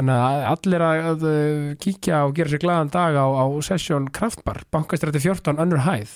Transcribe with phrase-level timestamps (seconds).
[0.00, 1.24] Þannig að allir að
[1.82, 6.14] kíkja og gera sér glaðan dag á, á sessjón Kraftbar, bankastrætti 14, önnur hæð.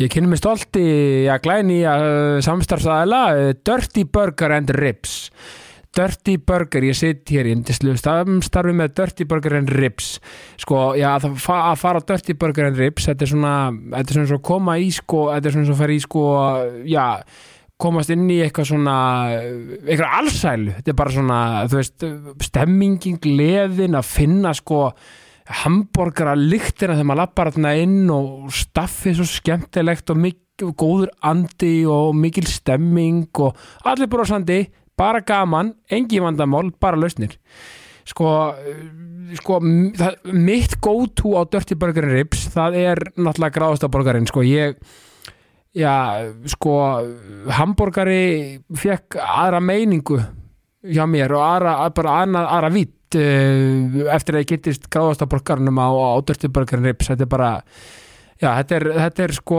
[0.00, 0.86] Ég kynni mig stolti
[1.28, 3.20] að glæni að samstarfsæðila
[3.60, 5.18] Dirty Burger and Ribs.
[5.98, 10.14] Dirty Burger, ég sitt hér í indislu samstarfi með Dirty Burger and Ribs.
[10.56, 13.54] Sko, já, að fara á Dirty Burger and Ribs, þetta er svona,
[13.98, 16.26] þetta er svona svo koma í sko, þetta er svona svo fara í sko,
[16.88, 17.06] já,
[17.78, 18.96] komast inn í eitthvað svona
[19.38, 21.38] eitthvað allsælu, þetta er bara svona
[21.70, 22.06] þú veist,
[22.48, 24.88] stemmingin, gleðin að finna sko
[25.62, 31.74] hambúrgara lyktina þegar maður lappar þarna inn og staffið svo skemmtilegt og mikil, góður andi
[31.88, 33.56] og mikil stemming og
[33.86, 34.64] allir brosandi,
[34.98, 37.38] bara gaman engi vandamál, bara lausnir.
[38.08, 38.28] Sko,
[39.38, 39.58] sko
[39.96, 44.80] það, mitt go to á Dirty Burger Ribs, það er náttúrulega gráðastaborgarinn, sko, ég
[45.76, 45.94] já,
[46.48, 46.74] sko
[47.58, 50.20] hambúrgari fekk aðra meiningu
[50.88, 55.88] hjá mér og aðra, bara aðra, aðra vitt uh, eftir að ég getist gráðastaborgarnum á,
[55.88, 57.50] á Dörstuborgarinn Rips, þetta er bara
[58.38, 59.58] já, þetta er, þetta er sko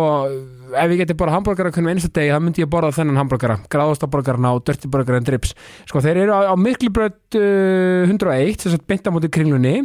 [0.69, 4.53] ef ég geti bara hambúrgara hvernig einstu degi þá myndi ég borða þennan hambúrgara, gráðastaborgarna
[4.53, 5.53] á Dörstuborgarinn Rips,
[5.90, 9.75] sko þeir eru á, á miklubröð uh, 101 þess að beinta mútið kringlunni.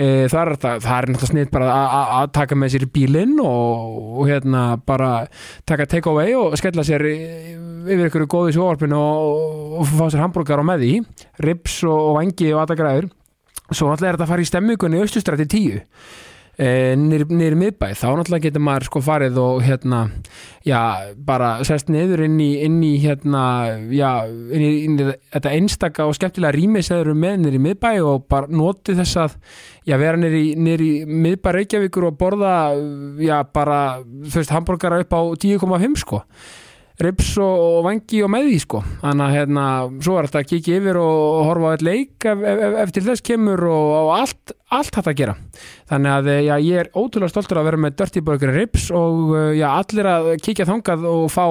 [0.00, 1.70] Uh, það er, það, það er náttúrulega snitt bara
[2.20, 5.10] að taka með sér í bílinn og, og hérna bara
[5.68, 10.62] taka take away og skella sér yfir ykkur góði sjóarpinu og, og fá sér hambúrgar
[10.62, 10.94] á með því.
[11.44, 13.12] Rips og, og vangi og aðra græður.
[13.70, 15.50] Svo náttúrulega er þetta að fara í stemmingunni austustrætti
[16.58, 20.00] 10 nýri miðbæð, þá náttúrulega getur maður sko farið og hérna
[20.66, 20.80] já,
[21.16, 23.44] bara sest niður inn í, inn í hérna,
[23.94, 28.08] já inn í, inn í þetta einstaka og skemmtilega rými sem eru með nýri miðbæð
[28.10, 29.36] og bara noti þess að,
[29.88, 32.56] já, vera nýri miðbæð Reykjavíkur og borða
[33.24, 36.24] já, bara, þú veist, hambúrgara upp á 10,5 sko
[37.04, 38.82] rips og, vangi og með því sko.
[39.02, 39.66] Þannig að hérna,
[40.04, 43.26] svo er þetta að kikið yfir og horfa á eitt leik ef, ef, eftir þess
[43.30, 45.36] kemur og, og allt allt hægt að gera.
[45.90, 49.66] Þannig að já, ég er ótrúlega stoltur að vera með Dirty Burger Rips og já,
[49.72, 51.46] allir að kikja þangað og fá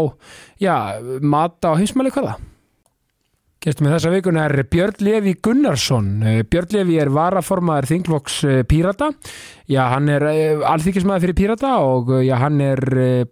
[0.61, 0.75] já,
[1.19, 2.37] mata og heimsmæli hvaða
[3.59, 6.05] Gestum með þessa vikuna er Björn Levi Gunnarsson.
[6.47, 8.37] Björn Levi er varaformaður Þingloks
[8.71, 9.09] Pírata.
[9.67, 10.23] Já, hann er
[10.63, 12.79] alþykismæður fyrir Pírata og já, hann er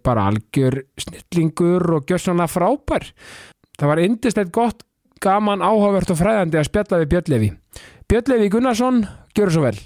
[0.04, 3.08] bara algjör snillingur og gjör svona frábær.
[3.80, 4.84] Það var indislegt gott,
[5.24, 7.54] gaman, áhugavert og fræðandi að spjalla við Björn Levi.
[8.12, 9.80] Björn Levi Gunnarsson, gjör svo vel.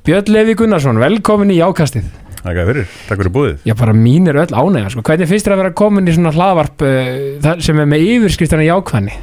[0.00, 2.06] Björn Levi Gunnarsson, velkomin í Jákastið.
[2.40, 3.56] Takk fyrir, takk fyrir búið.
[3.68, 5.02] Já, bara mín er öll ánægja, sko.
[5.04, 8.70] hvernig finnst þér að vera komin í svona hlaðvarp uh, sem er með yfirskriftan í
[8.70, 9.18] Jákvæðni?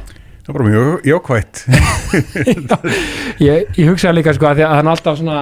[0.46, 1.64] Það er bara mjög jákvætt.
[3.48, 5.40] Ég, ég hugsa líka sko að það er alltaf svona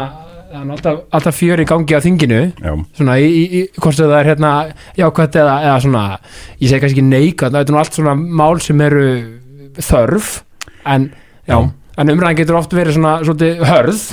[0.49, 2.41] það er alltaf, alltaf fjör í gangi á þinginu.
[2.57, 4.53] Já, svona í, í, hvort það er hérna
[4.99, 6.05] jákvætt eða, eða svona
[6.65, 9.07] ég segi kannski neika, það er allt svona mál sem eru
[9.85, 10.39] þörf
[10.89, 11.11] en,
[11.45, 11.61] já, Já.
[12.01, 14.07] en umræðan getur oft verið svona svolítið hörð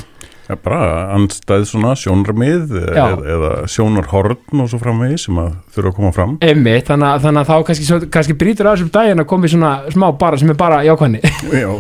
[0.54, 0.80] Já, bara
[1.18, 3.04] anstæð svona sjónarmið Já.
[3.10, 6.38] eða, eða sjónarhorn og svo framvegi sem að þurfa að koma fram.
[6.46, 9.74] Einmitt, þannig, að- þannig að þá kannski, kannski brýtur að þessum daginn að komi svona
[9.94, 11.24] smá bara sem er bara jákvæðni.
[11.64, 11.72] Já.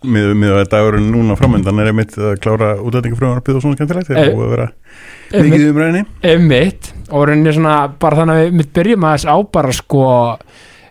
[0.00, 4.16] Mið, mið að dagurinn núna framöndan er einmitt að klára útlætingafröðunarpið og svona skemmtilegt Eh,
[4.16, 9.04] þegar búið að mikið í umræðinni Einmitt, og rauninni svona bara þannig að við byrjum
[9.10, 10.04] að þess á bara sko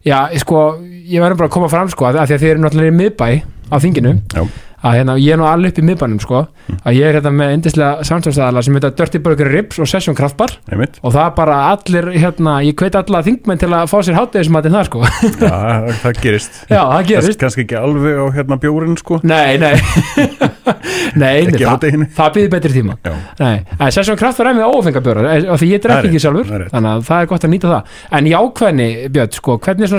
[0.06, 0.62] já, sko,
[1.09, 3.30] ég verður bara að koma fram sko að því að þið eru náttúrulega í miðbæ
[3.69, 4.13] á þinginu.
[4.38, 4.45] Já.
[4.80, 6.42] Að hérna, ég er nú alveg upp í miðbænum sko,
[6.84, 10.54] að ég er hérna með indislega samstæðstæðala sem heita Dirty Burger Ribs og Session Kraftbar
[10.72, 11.00] einmitt.
[11.04, 14.78] Og það er bara allir, hérna, ég hveit alla þingmenn til að fá sér hátæðismatinn
[14.78, 15.04] þar sko.
[15.44, 15.58] Já,
[16.04, 16.62] það gerist.
[16.74, 17.28] Já, það gerist.
[17.30, 19.20] Kansk- kannski ekki alveg á hérna bjórin sko.
[19.28, 19.76] Nei, nei.
[21.20, 22.96] Nei, Ekki það, það býður betri tíma.
[23.06, 23.14] Já.
[23.42, 26.50] Nei, en Session Kraftbar er með ófengabjóra og því ég Það drekk er ekki sjálfur
[26.52, 27.96] það þannig að það er gott að nýta það.
[28.20, 29.90] En jákvæðni, Björn, sko, hvernig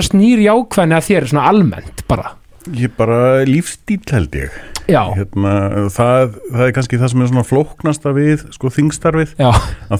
[2.77, 4.53] Ég bara lífstíl held ég.
[5.15, 5.51] Hérna,
[5.93, 9.31] það, það er kannski það sem er svona flóknasta við sko þingstarfið.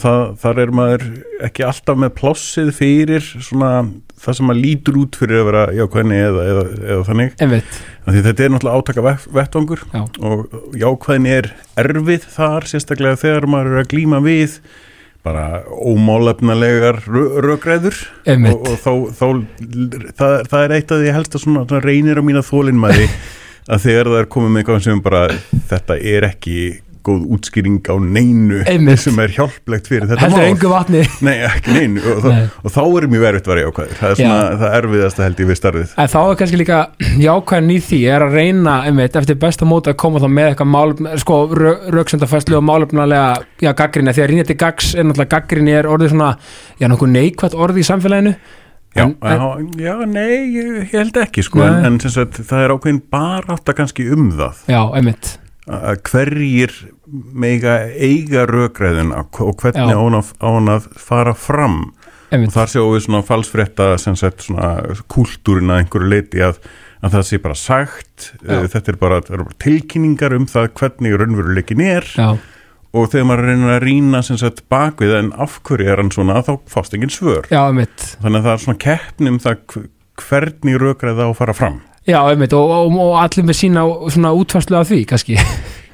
[0.02, 1.06] Það, þar er maður
[1.48, 3.72] ekki alltaf með plássið fyrir svona
[4.22, 7.31] það sem maður lítur út fyrir að vera jákvæðni eða, eða, eða þannig.
[8.12, 10.04] Þetta er náttúrulega átaka vett- vettvangur Já.
[10.22, 11.50] og jákvæðni er
[11.81, 14.60] erfið þar sérstaklega þegar maður er að glíma við
[15.25, 17.97] bara ómálefnalegar rö- rökræður.
[18.56, 19.27] Og, og þá, þá
[20.18, 23.09] það, það er eitt af því helst að svona, svona reynir á mína þólinmæði
[23.71, 25.23] að þegar það er komið með eitthvað sem bara
[25.69, 26.56] þetta er ekki
[27.07, 29.00] góð útskýring á neinu Einmitt.
[29.03, 30.48] sem er hjálplegt fyrir þetta Heldur mál.
[30.51, 31.01] engu vatni.
[31.27, 32.03] Nei, ekki neinu.
[32.15, 32.44] Og, Nei.
[32.45, 33.95] og, og þá er mjög verið að vera jákvæður.
[34.01, 34.56] Það er svona Já.
[34.62, 35.94] það erfiðasta held ég við starfið.
[36.06, 36.80] En þá er kannski líka
[37.25, 40.71] jákvæðin í því er að reyna einmitt, eftir besta móta að koma þá með eitthvað
[40.77, 41.42] málefn, sko,
[41.98, 43.27] rauksendafæslu og málefnalega,
[43.65, 46.31] já, gaggrinni því að rínja til gags er náttúrulega gaggrinni er orðið svona
[46.81, 48.33] já, nokkuð neikvætt orðið í samfélaginu.
[48.92, 52.98] Já, En- en- já, nei, ég, held ekki sko, en, en sagt, það er ákveðin
[53.13, 54.57] bara átt að kannski um það.
[54.68, 55.30] Já, einmitt
[55.69, 56.72] að hverjir
[57.12, 59.31] mega eiga rökræðin og
[59.62, 59.98] hvernig Já.
[59.98, 61.81] á hann að, á hann að fara fram.
[62.31, 64.69] Og þar sjáum við svona falsfrétta sem sett svona
[65.12, 66.62] kúltúrin að einhverju leiti að,
[67.04, 68.30] að það sé bara sagt.
[68.40, 68.56] Já.
[68.62, 72.08] uh, þetta er bara, það eru bara tilkynningar um það hvernig raunveruleikin er.
[72.16, 72.30] Já,
[72.92, 76.42] og þegar maður reynir að rýna sem sagt bakvið en af hverju er hann svona
[76.44, 77.46] þá fást engin svör.
[77.52, 79.86] Já, þannig að það er svona keppni um það hv-
[80.25, 81.80] hvernig rökræða á að fara fram
[82.12, 85.40] Já, einmitt, og, og, og allir með sína svona útfærslu af því, kannski.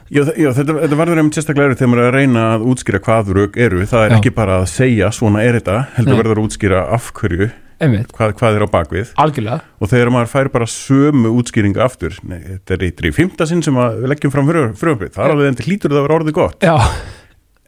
[0.08, 3.02] Já, já þetta, þetta verður einmitt sérstaklega erfitt þegar maður er að reyna að útskýra
[3.04, 3.82] hvað rök eru.
[3.92, 4.16] Það er Já.
[4.16, 8.58] ekki bara að segja svona er þetta heldur verður að útskýra af hverju hvað, hvað
[8.58, 9.60] er á bakvið algjörlega.
[9.84, 13.76] Og þegar maður fær bara sömu útskýringa aftur Nei, þetta er í fymta sinn sem
[13.78, 16.66] við leggjum fram frumöfrið, það er alveg en til hlýtur það að vera orðið gott.
[16.66, 16.76] Já,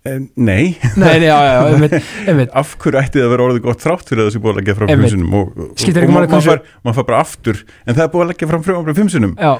[0.06, 1.96] Nei, nei, nei, já, já, einmitt,
[2.28, 2.52] einmitt.
[2.56, 4.60] Af hverju ætti það að vera orðið gott þrátt fyrir að það sé búið að
[4.62, 8.04] leggja fram sinnum og, og, og maður, hversu- fær, maður fær bara aftur en það
[8.06, 8.64] er búið að leggja fram
[9.00, 9.52] fimm sinnum Já,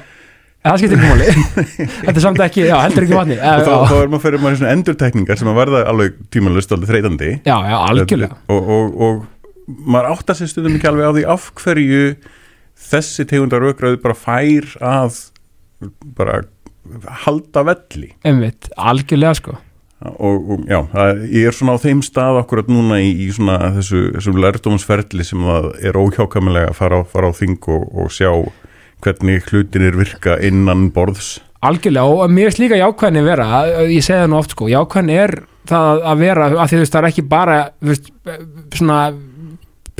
[0.64, 1.28] en það skiptir ekki máli.
[2.06, 3.36] Þetta er samt ekki, já, heldur ekki vatni.
[3.36, 6.74] Og þá, þá er maður fyrir maður í svona endurtekningar sem að verða alveg tímalust
[6.76, 7.30] alveg þreytandi.
[7.44, 8.40] Já, já, algjörlega.
[8.56, 12.04] Og, og, og maður áttar sér stundum ekki alveg á því af hverju
[12.90, 15.24] þessi tegundar aukraðu bara fær að
[16.16, 16.40] bara
[17.26, 18.14] halda velli.
[18.24, 19.60] Einmitt, algjörlega sko
[20.00, 23.58] og, og já, það, ég er svona á þeim stað akkurat núna í, í svona
[23.76, 28.30] þessu, þessu lærdomsferli sem það er óhjákamilega að fara fara á þing og, og sjá
[29.04, 31.38] hvernig hlutinir virka innan borðs.
[31.64, 33.48] Algjörlega og mér finnst líka jákvæðni vera
[33.84, 35.34] ég segi það nú oft sko, jákvæðni er
[35.68, 38.08] það að vera, að því þú veist það er ekki bara þú veist,
[38.78, 39.00] svona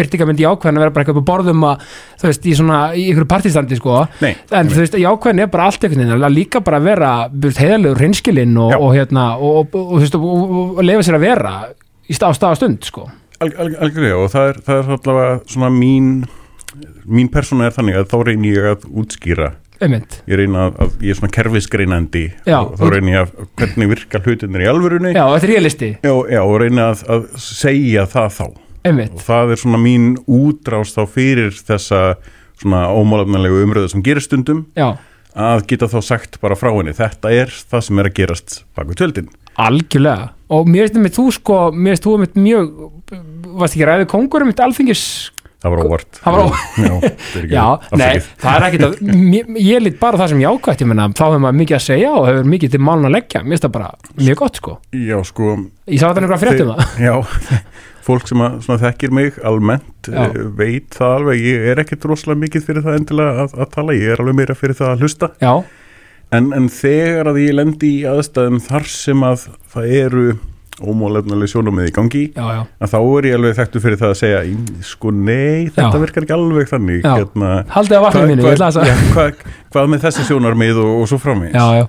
[0.01, 1.87] byrtingamindi jákvæðni að vera bara eitthvað borðum að,
[2.21, 5.69] þú veist, í svona, í ykkur partistandi sko, Nei, en þú veist, jákvæðni er bara
[5.71, 7.13] allt einhvern veginn, að líka bara vera
[7.61, 11.21] heiðalegur hreinskilinn og, og hérna og, og, og, þú veist, og, og, og lefa sér
[11.21, 11.55] að vera
[12.11, 13.09] í stað, stað og stund sko.
[13.41, 16.13] Al, al, algjörlega og það er, það er allavega svona mín
[17.09, 19.51] mín persóna er þannig að þá reynir ég að útskýra.
[19.81, 22.59] Einmitt, ég reyna að, að ég er svona kerfisgreinandi Já.
[22.61, 25.13] og þá reynir ég að hvernig virka hlutinir í alvörunni.
[25.17, 25.89] Já, þetta er realisti.
[26.05, 28.45] Já, já, og reyna að, að segja það þá
[28.87, 32.03] einmitt, og það er svona mín útrás þá fyrir þessa
[32.61, 34.93] svona ómálefnalegu umröðu sem gerir stundum já,
[35.37, 38.97] að geta þá sagt bara frá henni þetta er það sem er að gerast baku
[38.99, 39.31] tjöldin.
[39.61, 40.31] Algjörlega.
[40.51, 42.73] Og mér finnst með þú sko, mér finnst þú með mjög
[43.61, 45.05] varst ekki ræðið kongur um alþingis?
[45.61, 46.19] Það var óvart.
[46.25, 46.47] Það var
[46.81, 47.65] já, það Já,
[48.01, 51.25] nei, það er ekkit að mér- ég lít bara það sem jákvætt, ég menna þá
[51.27, 53.43] hefur maður mikið að segja og hefur mikið til málun að leggja.
[53.45, 53.91] Mér finnst það bara
[54.23, 54.77] mjög gott sko.
[54.97, 55.51] Já, sko
[55.85, 56.97] ég sá þetta einhverja fréttum það.
[57.05, 57.15] Já,
[58.07, 60.23] fólk sem að, svona, þekkir mig almennt Já.
[60.29, 63.97] eh, veit það alveg, ég er ekkit rosalega mikið fyrir það endilega að, að tala,
[63.99, 65.31] ég er alveg meira fyrir það að hlusta.
[65.43, 65.53] Já,
[66.39, 70.25] en, en þegar að ég lendi í aðstæðum þar sem að það eru
[70.81, 74.19] ómálefnuleg sjónumið í gangi já, já, að þá er ég alveg þekktu fyrir það að
[74.21, 74.55] segja "Í,
[74.87, 76.01] sko nei, þetta Já.
[76.01, 77.03] virkar ekki alveg þannig.
[77.05, 78.97] Hérna, haldið að vatnum mínu, já, segja
[79.75, 81.19] hvað, með þessi sjónarmið og, og svo
[81.53, 81.89] já,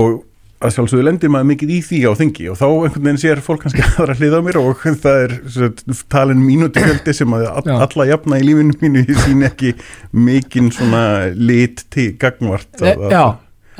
[0.00, 0.22] og
[0.60, 3.62] að sjálfsögðu lendir maður mikið í því á þingi og þá einhvern veginn sér fólk
[3.64, 5.36] kannski aðra hlið á mér og það er
[6.12, 9.72] talin mínúti fjöldi sem að all, alla jafna í lífinu mínu sín ekki
[10.12, 11.04] mikinn svona
[11.36, 13.24] lit til gagnvart e, já.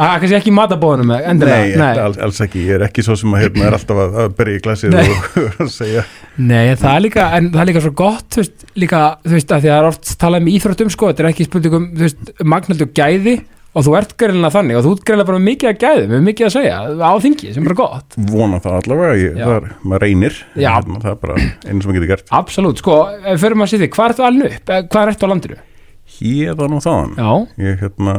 [0.01, 1.99] Er kannski ekki matabóðunum Nei, nei.
[2.01, 4.57] Alls, alls ekki, ég er ekki svo sem að hérna er alltaf að, að berja
[4.57, 5.03] í glasið Nei.
[5.13, 6.05] og, og segja.
[6.41, 9.53] Nei, það er líka, en það er líka svo gott, þú veist, líka, þú veist,
[9.53, 12.07] að því að það er oft talað um íþróttum, sko, þetta er ekki spurningum, þú
[12.07, 13.37] veist, magnaldu gæði
[13.71, 16.47] og þú ert greinlega þannig og þú ert greinlega bara mikið að gæðum með mikið
[16.49, 18.17] að segja á þingi sem er gott.
[18.31, 20.41] Vona það allavega, ég, það er, maður reynir.
[20.57, 22.33] Hérna, það er bara einu sem maður getur gert.
[22.41, 22.97] Absolutt, sko,
[23.29, 24.75] við förum að því, hvað ertu alveg upp?
[24.75, 25.61] Eh, Hvað er eftir á landinu?
[26.11, 27.15] Hérðan og þaðan.
[27.21, 27.31] Já,
[27.69, 28.17] ég hérna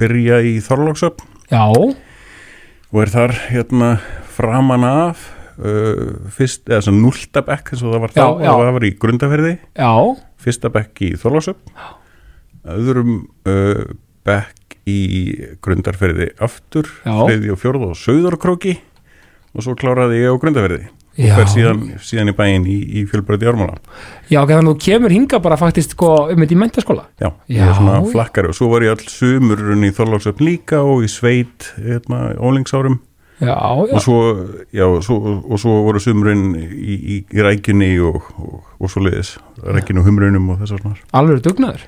[0.00, 3.90] byrja í Þorlóksöp já, og er þar hérna
[4.32, 5.26] framan af
[5.60, 9.90] uh, fyrst, eða svona núltabekk eins og það var þá, það var í grundaferði já,
[10.40, 11.74] fyrsta bekk í Þorlóksöp
[12.70, 13.12] öðrum
[13.48, 13.84] uh,
[14.28, 14.56] bekk
[14.88, 15.00] í
[15.64, 18.78] grundarferði aftur, þriði og fjórð og sögðarkróki
[19.50, 21.32] og svo kláraði ég á grundaferði Já.
[21.34, 23.74] og fer síðan, síðan í bæinn í, í fjölbröði ármála
[24.30, 27.28] já, ok, þannig að þú kemur hinga bara faktist, sko, um þetta í mentaskóla já,
[27.50, 27.66] ég Já.
[27.66, 31.72] er svona flakkari og svo var ég all sumurinn í Þorlóksöp líka og í sveit
[31.76, 33.00] hérna, ólingsárum.
[33.40, 34.16] Já, já, og svo,
[34.76, 39.34] já, svo, og svo voru sumurinn í, í, í rækjunni og, og, og svo leiðis
[39.64, 41.86] rækjunni og humrunum og þessar alveg dugnaður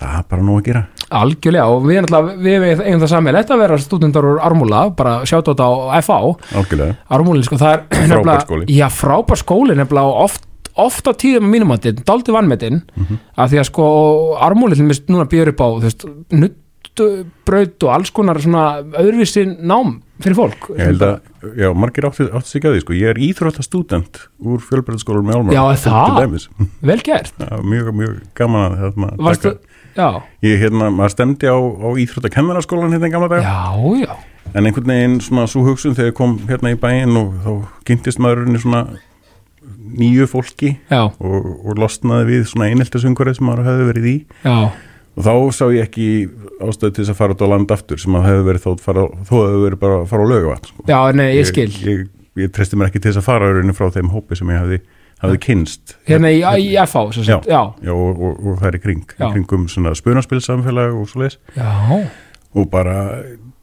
[0.00, 0.82] það er bara nóg að gera.
[1.20, 2.04] Algjörlega, og við,
[2.44, 6.00] við eigum það sammeil Þetta að vera stúdendar úr Ármúla, bara sjátt á þetta á
[6.06, 6.18] FA
[6.60, 8.68] algjörlega, Ármúlin, sko, það er nefnilega- skóli.
[8.70, 13.18] Já, frábær skóli nefnilega og oft, oft á tíðum að mínum að daldi vannmetinn Mhm.
[13.36, 13.84] af því að sko
[14.40, 20.00] Ármúlin mist núna býður upp á þú veist, nuttbraut og alls konar svona öðruvísi nám
[20.20, 20.66] fyrir fólk.
[20.76, 21.20] Ég held að
[21.56, 25.54] já, margir átti, sig að því sko, ég er íþrótta stúdent úr fjölbreyðskólanum með Álmar
[25.54, 26.48] Já, það?
[26.82, 29.54] Vel gert, Já, mjög, mjög gaman að hérna, varstu,
[29.96, 30.08] já,
[30.46, 34.12] ég hérna, maður stemdi á, á íþrótta kennaraskólan hérna í gamla dag já, já.
[34.50, 37.50] En einhvern veginn svona svo hugsun þegar ég kom hérna í bæinn og þá
[37.86, 38.84] kynntist maðurinn svona
[40.00, 44.16] nýju fólki og, og losnaði við svona einheltasungurinn sem maður hefði verið í.
[44.46, 44.70] Já,
[45.16, 46.06] og þá sá ég ekki
[46.60, 49.04] ástöð til þess að fara út á land aftur sem að hefði verið þó, fara,
[49.26, 50.86] þó hefði verið bara að fara á lögavat sko.
[50.88, 51.68] já, nei, ég skil.
[51.68, 52.08] ég, ég,
[52.44, 54.80] ég treysti mér ekki til þess að fara auðvitað frá þeim hópi sem ég hefði,
[55.22, 57.36] hefði kynst Hérna í, í FA, svo Já.
[57.44, 61.24] já, Já, og, og, og það er í kring í kringum svona spunaspilsamfélag og svo
[61.24, 61.70] leis já,
[62.54, 62.98] og bara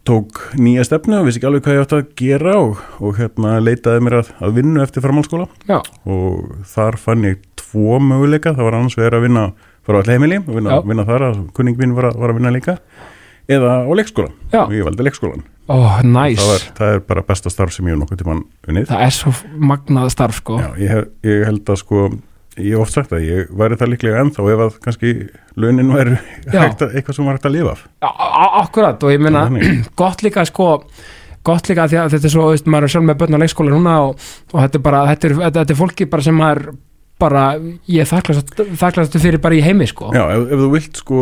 [0.07, 3.57] tók nýja stefnu og vissi ekki alveg hvað ég átti að gera og, og hérna
[3.59, 5.49] leitaði mér að, að vinna eftir framhaldsskóla.
[5.67, 9.43] Já, og þar fann ég tvo möguleika, það var annars verið að vinna
[9.83, 12.53] fara á all heimili og vinna, vinna þar að kunning mín var var að vinna
[12.55, 12.77] líka
[13.47, 14.61] eða á leikskóla Já.
[14.65, 17.95] og ég valdi leikskólan ó, næs það, var, það er bara besta starf sem ég
[17.95, 18.85] hef nokkuð tímann unnið.
[18.91, 19.33] Það er svo
[19.71, 20.59] magnað starf, sko.
[20.63, 22.05] Já, ég, hef, ég held að sko
[22.57, 25.11] ég hef oft sagt að ég væri það líklega ennþá ef að kannski
[25.59, 26.15] launin væri
[26.53, 26.61] Já.
[26.63, 27.83] hægt að, eitthvað sem var hægt að lifa af.
[28.01, 29.85] Á- á- Akkurat, og ég meina Þannig.
[30.01, 30.69] gott líka sko
[31.47, 33.71] gott líka því að þetta er svo, veist, maður er sjálf með börn á leikskóla
[33.75, 36.65] núna og, og þetta er bara þetta er, þetta, þetta er fólki bara sem maður
[37.17, 37.43] bara,
[37.89, 40.11] ég er þakklast þakklast fyrir bara í heimi sko.
[40.13, 41.21] Já, ef, ef þú vilt sko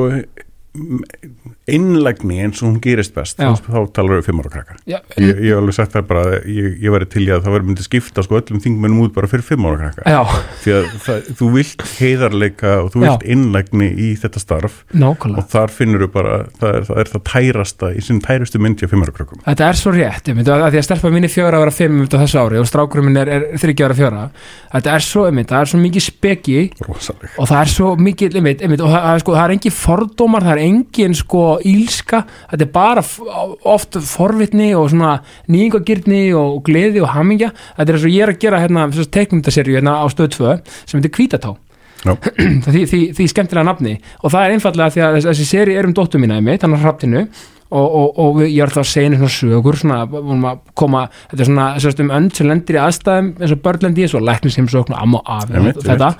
[1.65, 3.49] innlægni eins og hún gerist best Já.
[3.57, 4.75] þá, talar við fimm ára krakka.
[4.85, 7.55] Já, ég, ég hef alveg sagt það bara ég, ég væri til í að það
[7.55, 10.03] væri myndi skipta sko öllum þingmennum út bara fyrir fimm ára krakka.
[10.05, 10.21] Já.
[10.61, 13.07] Því að það, þú vilt heiðarleika og þú Já.
[13.07, 15.41] vilt innlægni í þetta starf nákvæmlega.
[15.41, 18.85] og þar finnur þú bara það er það, er það tærasta í sinn tærustu myndi
[18.85, 21.29] á fimm ára krakkum Þetta er svo rétt, ég myndi að því að stelpa minni
[21.33, 24.23] fjöra vera fimm um þessu ári og strákurinn minn er, er þryggja ára fjöra
[24.75, 25.79] Þetta er svo, ég myndi, það er svo
[30.65, 33.03] engin sko ílska þetta er bara
[33.75, 35.17] oft forvitni og svona
[35.51, 39.79] nýjingagirni og gleði og hamingja þetta er eins og ég er að gera hérna teikmyndaserju
[39.79, 41.55] hérna á stöð 2 sem heitir Kvítatá.
[42.65, 43.97] því, því, því skemmtilega nafni.
[44.21, 46.79] Og það er einfallega því að þessi, seri er um dóttur mína einmitt, hann á
[46.83, 47.25] hrapptinu
[47.75, 51.03] og, og, og ég er alltaf að segja henni svona sögur svona, vorum að koma,
[51.31, 54.95] þetta er svona sérst um önd sem lendir í aðstæðum eins og börnlendi svo læknisheimsókn
[54.95, 56.11] og amma afi Einmitt, og þetta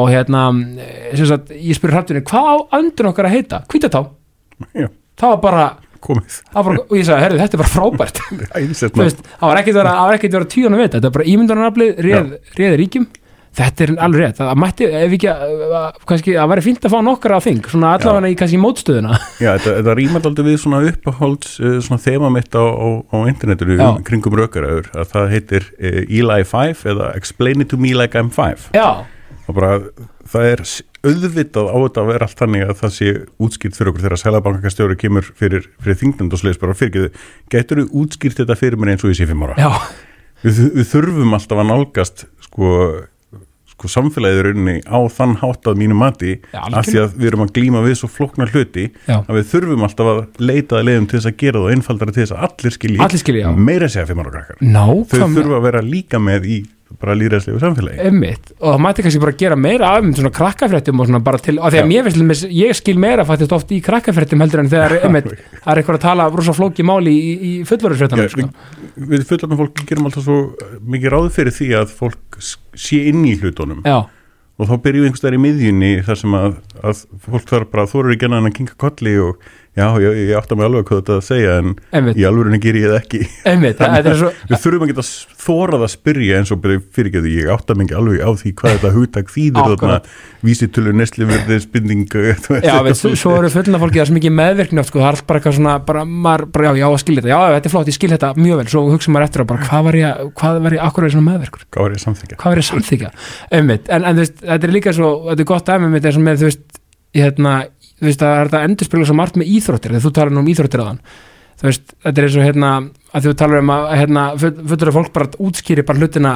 [0.00, 0.44] og hérna
[0.82, 3.62] eh, sem sagt, ég spyrir hrappinu, hvað á öndun okkar að heita?
[3.70, 4.08] Kvítatá,
[4.74, 4.88] Já,
[5.20, 5.68] það var bara,
[6.02, 6.40] komið.
[6.54, 8.20] Var bara og ég sagði, herri, þetta er bara frábært.
[9.38, 12.76] Það var ekkert var ekkert vera tíunum við þetta, þetta er bara ímyndunaraflið réð, réð
[12.82, 13.06] ríkjum
[13.58, 16.98] þetta er alveg rétt, það mætti ef ekki, að, kannski, það væri fínt að fá
[17.08, 19.18] nokkra á þing, svona allavega í kannski mótstöðuna.
[19.44, 23.16] Já, þetta, þetta rýmar aldrei við svona uppáhalds uh, svona þema mitt á, á, á
[23.30, 27.94] internetinu um, kringum rökaraður að það heitir uh, Eli 5 eða Explain it to me
[27.96, 29.04] like I'm 5 já,
[29.48, 29.78] og bara
[30.28, 30.64] það er
[31.08, 33.12] auðvitað á þetta að vera allt þannig að það sé
[33.46, 37.12] útskýrt fyrir okkur þegar Sælabankastjóri kemur fyrir, fyrir þingnend og slegis bara fyrir
[37.52, 39.56] getur þú útskýrt þetta fyrir mér eins og ég sé fimm ára?
[39.60, 39.70] Já,
[40.42, 42.72] við, við þurfum alltaf að nálgast sko,
[43.78, 47.28] sko samfélagið í rauninni á þann hátt að mínu mati Já, af því að við
[47.30, 49.20] erum að glíma við svo flóknar hluti Já.
[49.20, 52.16] að við þurfum alltaf að leita að leiðum til þess að gera það og einfaldara
[52.16, 54.58] til þess að allir skilji Allir skilji, meira segja fimm ára krakkar.
[54.58, 56.58] Þau þurfa að vera líka með í
[56.98, 57.98] bara líðræðslegu samfélagi.
[58.08, 61.56] Einmitt, og það mætti kannski bara gera meira af svona krakkafréttum og svona bara til
[61.60, 61.84] að Já.
[61.86, 65.28] mér dæmis- ég skil meira fattist oft í krakkafréttum heldur en þegar einmitt,
[65.62, 68.48] það er eitthvað að tala rosa flóki máli í, í fullverðurfréttanum Já, sko.
[68.96, 70.38] við, við fullarnum fólk gerum alltaf svo
[70.88, 72.40] mikið ráð fyrir því að fólk
[72.74, 73.84] sé inn í hlutunum.
[73.84, 74.06] Já,
[74.58, 77.86] og þá byrjum við einhvers þar í miðjunni þar sem að, að fólk þarf bara
[77.86, 79.38] þú eru ekki annað en að kinga kolli og
[79.78, 82.78] já, ég, ég átta mig alveg hvað þetta að segja en einmitt, í alvörunni ger
[82.78, 83.20] ég það ekki.
[83.48, 85.04] Einmitt þetta er svo, við þurfum að geta
[85.44, 88.74] þórað að spyrja eins og bara fyrirgeðu, ég átta mig ekki alveg á því hvað
[88.76, 90.00] þetta hugtak þýðir þarna.
[90.44, 92.04] Vísitölu nesliverði spinding
[92.68, 95.16] já, veit, svo, svo eru fullna fólki það er svo mikið meðvirkni oft, sko, það
[95.16, 97.74] er bara eitthvað svona bara, maður, bara, já, já, að skilja þetta, já, þetta er
[97.74, 100.22] flott, ég skil þetta mjög vel, svo hugsa maður eftir að bara, hvað var ég,
[100.38, 101.66] hvað var ég, akkur er ég svona meðvirkur?
[101.74, 103.10] Hvað var ég að samþykja hvað er ég samþykja
[103.58, 106.22] einmitt, en, en þú veist, þetta er líka svo þetta er gott aðeins með að
[106.28, 106.80] með, þú veist
[107.16, 107.54] hérna,
[107.98, 110.84] þú veist, er þetta endurspilur svo margt með íþróttir, þegar þú talar nú um íþróttir
[110.84, 111.02] aðan
[111.58, 112.72] þú veist, þetta er eins og hérna
[113.12, 116.34] að þú talar um að hérna, fullur fólk bara útskýri bara hlutina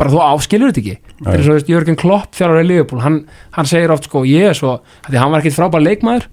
[0.00, 3.18] bara þú áskilur þetta ekki, þetta er þú veist, Jörgen Klopp þjálfur í Liverpool, hann,
[3.56, 6.28] hann segir oft sko, ég er svo, því hann var ekkit frábær leikmaður.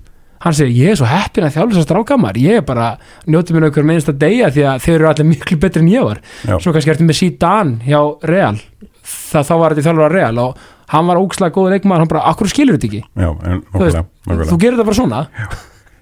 [0.45, 2.91] Hann segir, ég er svo heppin að þjálfa þessar strákamar, ég er bara,
[3.25, 6.05] njóti mér okkur minnst að deyja því að þeir eru allir miklu betri en ég
[6.05, 6.21] var.
[6.45, 6.53] Já.
[6.61, 8.59] svo kannski ertu með Zidane hjá Real.
[9.07, 12.25] Það þá var þetta þjálfur að Real og hann var ókslega góð leikmaður, hann bara,
[12.31, 14.49] akkur skilur þetta ekki já, en Þú nokkulega, nokkulega.
[14.51, 15.23] þú gerir þetta bara svona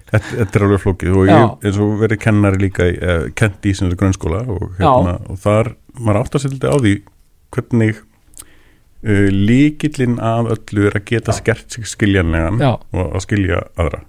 [0.06, 1.34] Þetta, þetta er alveg flókið og Já.
[1.34, 5.40] ég eins og verið kennari líka eh, kent í sem þessu grunnskóla og, hérna, og
[5.42, 6.92] þar, maður átt að setja á því
[7.56, 12.70] hvernig uh, líkillinn af öllu er að geta skert sig skiljanlegan Já.
[12.78, 14.04] og að skilja aðra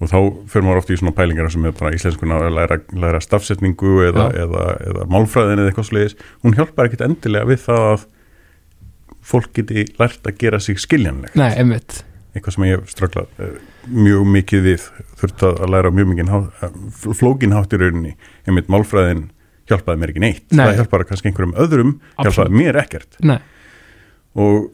[0.00, 0.16] og þá
[0.54, 4.30] fyrir maður oft í svona pælingar sem er bara íslenskuna að læra, læra stafsetningu eða,
[4.30, 4.46] Já.
[4.46, 6.16] eða, eða málfræðin eða eitthvað sliðis,
[6.46, 8.06] hún hjálpar ekkit endilega við það að
[9.30, 12.02] fólk geti lært að gera sig skiljanleg nei, einmitt,
[12.34, 13.58] eitthvað sem ég hef ströglað eh,
[13.90, 14.88] mjög mikið við
[15.20, 18.12] þurft að læra mjög mikið flókin hátt í rauninni.
[18.46, 19.28] Einmitt málfræðin
[19.70, 20.44] hjálpaði mér ekki neitt.
[20.50, 20.64] Nei.
[20.64, 23.18] það hjálpaði kannski einhverjum öðrum hjálpaði mér ekkert.
[23.26, 23.38] Nei,
[24.38, 24.70] og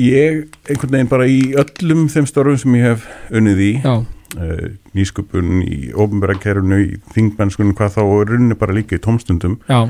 [0.00, 4.66] ég einhvern veginn bara í öllum þeim störfum sem ég hef unnið í já, uh,
[4.96, 9.86] nýsköpun í ofnbærakerfunu, í þingmennskunum hvað þá og rauninni bara líka í tómstundum já,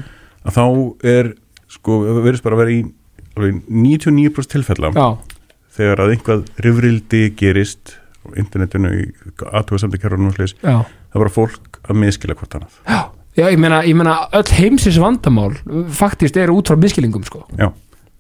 [0.47, 0.67] að þá
[1.17, 1.33] er
[1.73, 2.85] sko, verðist bara að vera í
[3.37, 5.07] 99% tilfella já.
[5.77, 9.03] þegar að einhvað rifrildi gerist á internetinu í
[9.53, 10.81] aðtuga samt kerfunum og slis, já,
[11.13, 12.79] það bara fólk að miskila hvort annað.
[12.87, 13.01] já,
[13.37, 15.53] já, ég meina, ég meina öll heimsins vandamál
[15.95, 17.45] faktist eru út frá miskilingum sko.
[17.59, 17.69] Já,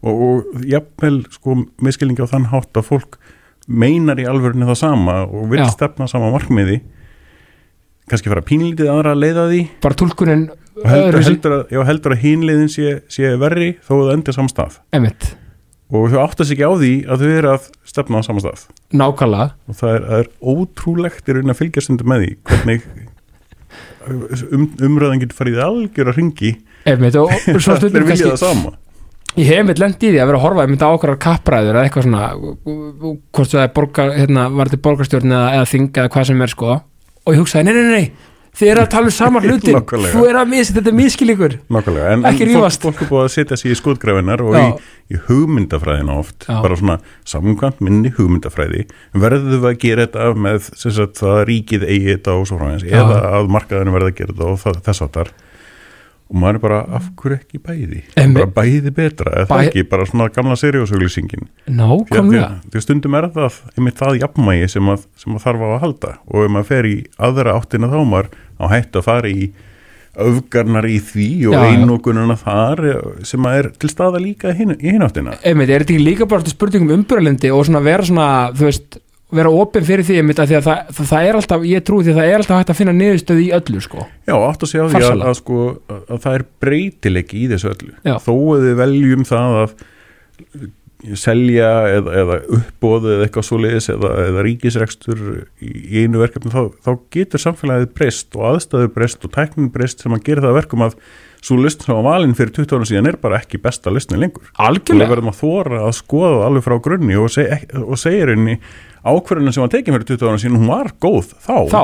[0.04, 3.18] og, og jafnvel sko miskilingi á þann hátt að fólk
[3.66, 6.82] meinar í alvörinu það sama og vil stefna sama markmiði
[8.06, 9.60] kannski fara pínlítið aðra að leiða því.
[9.82, 10.44] Bara tólkunin
[10.76, 14.36] og heldur, heldur, að, já, heldur að hinliðin sé, sé verri þó að það endur
[14.36, 15.28] samstað einmitt,
[15.88, 19.48] og þau áttast ekki á því að þau eru að stefna á samstað nákvæmlega.
[19.66, 22.88] Og það er, það er ótrúlegt í raun að fylgja stundum með því hvernig
[24.56, 26.52] um, umræðan getur farið algjör að ringi
[26.86, 28.76] einmitt, og, og svo allir stundum vilja kannski það sama.
[29.36, 31.88] Ég hef mitt lent í því að vera að horfa einmitt á okkar kappræður eða
[31.88, 32.28] eitthvað svona
[33.36, 36.52] hvort það er borgar, hérna, var þetta borgarstjórn eða, eða þing eða hvað sem er
[36.52, 40.26] sko og ég hugsaði, nei, nei, nei þið eru að tala um sama hlutin, þú
[40.26, 41.56] er að missa þetta er miskilíkur
[42.30, 42.84] Ekki rífast.
[42.86, 44.66] fólk er búið að setja sig í skotgræfinar og í,
[45.12, 46.46] í hugmyndafræðina oft.
[46.48, 46.60] Já.
[46.64, 48.86] bara svona samkvæmt minni hugmyndafræði.
[49.16, 52.72] Verðum við að gera þetta með sagt, það að ríkið eigi þetta og svo frá
[52.80, 53.00] Já.
[53.02, 55.34] eða að markaðinu verða að gera þetta og það, þess áttar
[56.26, 58.00] og maður er bara, af hverju ekki bæði?
[58.18, 59.84] En bara bæði betra, eða það ekki?
[59.92, 61.46] Bara svona gamla seriósauglýsingin
[62.72, 66.12] því stundum er það einmitt það jafnmægi sem að, sem að þarf á að halda.
[66.32, 66.96] Og ef maður fer í
[67.28, 69.48] aðra áttina þá maður á hætt að fara í
[70.26, 72.82] öfgarnar í því og einokununa þar
[73.28, 75.36] sem að er til staða líka í hin, í hin áttina.
[75.46, 78.98] Einmitt, er þetta ekki líka bara spurningum um umbyrðalendi og svona vera svona, þú veist
[79.40, 82.14] vera opinn fyrir því, að því að það, það, það er alltaf ég trúi því
[82.14, 84.88] að það er alltaf hægt að finna niðurstöð í öllu sko, Já, átt að segja
[84.92, 87.92] því að, að, sko, að, að það er breytileiki í þessu öllu.
[88.06, 88.16] Já.
[88.24, 89.76] þó að við veljum það að
[91.14, 95.22] selja eða, eða uppbóðu eða eitthvað svoleiðis eða, eða ríkisrekstur
[95.60, 95.70] í,
[96.02, 100.24] einu verkefni þá, þá getur samfélagið breyst og aðstæður breyst og tæknin breyst sem að
[100.26, 100.96] gera það að verkum að
[101.46, 104.48] svo list sem var valin fyrir 20 ára síðan er bara ekki besta listin lengur.
[104.48, 108.30] Og við algjörlega verðum að þóra að skoða alveg frá grunni og, seg, og segja
[108.32, 108.56] henni
[109.06, 111.82] ákvörðinu sem var tekin fyrir 20 ára síðan hún var góð þá, þá,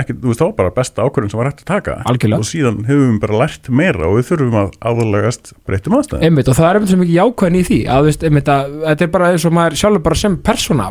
[0.00, 1.96] ekki, þú veist, var bara besta ákvörðin sem var hægt að taka.
[2.10, 2.40] Algjörlega.
[2.40, 6.24] og síðan hefum við bara lært meira og við þurfum að aðlagast breyttum aðstæðum.
[6.28, 9.06] Einmitt og það er einmitt svo mikið jákvæðin í því að, veist, einmitt, að þetta
[9.06, 10.88] er bara eins og maður sjálfur bara sem persóna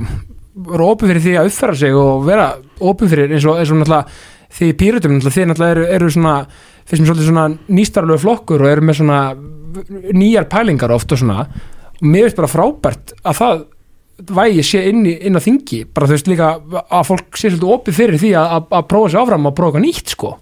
[0.53, 2.47] vera opinn fyrir því að uppfæra sig og vera
[2.85, 6.33] opinn fyrir eins og, eins og náttúrulega því pýrutum náttúrulega því náttúrulega eru, eru svona
[6.83, 9.19] fyrst mér svolítið svona nýstarlegu flokkur og eru með svona
[10.13, 11.47] nýjar pælingar oft og svona.
[11.97, 13.63] Og mér finnst bara frábært að það
[14.33, 16.49] vægi sé inn, í, inn á þingi bara þú veist líka
[16.83, 19.71] að fólk sé svolítið opið fyrir því að, að, að prófa sér áfram og prófa
[19.79, 20.33] eitthvað nýtt sko.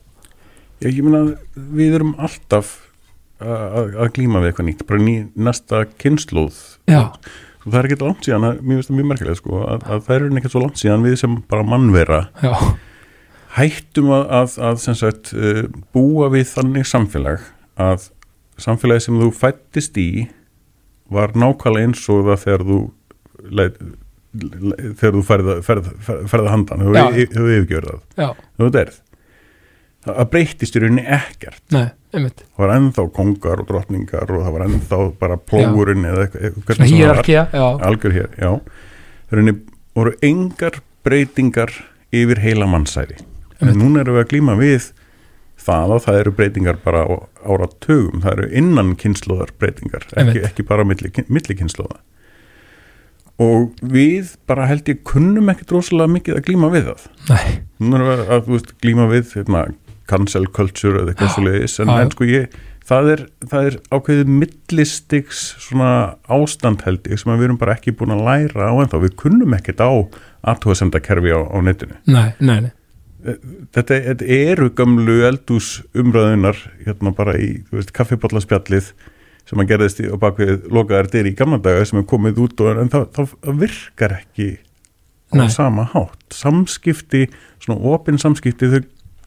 [0.82, 1.22] Ég, ég meina,
[1.78, 2.74] við erum alltaf
[3.42, 5.16] að, að- glíma við eitthvað nýtt bara ný,
[5.48, 6.60] næsta kynnslóð
[6.92, 7.04] já,
[7.64, 10.16] það er ekki langt síðan, að- mér finnst það mjög merkilega sko, að, að það
[10.18, 12.54] er ekki svo langt síðan við sem bara mannvera já,
[13.58, 15.64] hættum að, að, að sem sagt, uh,
[15.96, 17.44] búa við þannig samfélag
[17.82, 18.10] að
[18.62, 20.10] samfélagi sem þú fættist í
[21.12, 22.80] var nákvæmlega eins og það þegar þú
[24.32, 28.04] þegar þú ferð, ferð, ferð, ferð að handan þú hefur yfirgjörð það.
[28.22, 29.00] Já, þú derð
[30.02, 31.64] það breytist í rauninni ekkert.
[31.76, 36.64] Nei, það var ennþá kongar og drottningar og það var ennþá bara plógurinn eða eitthvað,
[37.86, 39.58] algjör hér, það rauninni
[39.98, 41.76] voru engar breytingar
[42.12, 43.20] yfir heila mannsæri
[43.62, 44.90] en núna erum við að glíma við
[45.62, 47.14] það að það eru breytingar bara á
[47.46, 52.02] áratugum, það eru innan kynnslóðar breytingar, ekki, ekki bara milli, milli kynnslóða
[53.42, 57.06] og við bara held ég kunnum ekkit rosalega mikið að glíma við það.
[57.30, 57.46] Nei,
[57.82, 59.64] núna erum við að veist, glíma við hérna,
[60.12, 64.34] cancel culture eða eitthvað svo leiðis en, en sko ég, það er, það er ákveðið
[64.42, 65.92] millistiks svona
[66.32, 69.16] ástand held ég sem við erum bara ekki búin að læra á en þá við
[69.22, 69.92] kunnum ekkert á
[70.52, 71.98] aðtóðasendakerfi á, á netinu.
[72.10, 72.72] Nei, nei, nei.
[73.72, 77.54] þetta, þetta eru gamlu eldús umræðunar hérna bara í
[77.96, 78.92] kaffibóllaspjallið
[79.52, 82.64] sem að gerðist í, á bakvið lokaðar dyr í gamla daga sem er komið út
[82.64, 84.48] og en það, það, virkar ekki
[85.32, 85.50] á Nei.
[85.52, 87.26] sama hátt samskipti,
[87.64, 88.80] svona opin samskipti þau,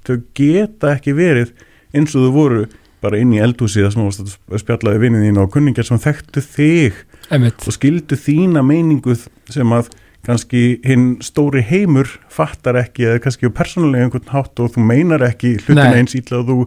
[0.09, 1.53] þau geta ekki verið
[1.95, 2.65] eins og þau voru
[3.05, 6.01] bara inn í eldhúsi það sem þú varst að spjallaði vinnin þín og kunningar sem
[6.01, 9.17] þekktu þig einmitt, og skildu þína meiningu
[9.53, 9.93] sem að
[10.25, 15.25] kannski hinn stóri heimur fattar ekki eða kannski á persónulega einhvern hátt og þú meinar
[15.27, 16.01] ekki hlutina Nei.
[16.01, 16.59] eins ítla og þú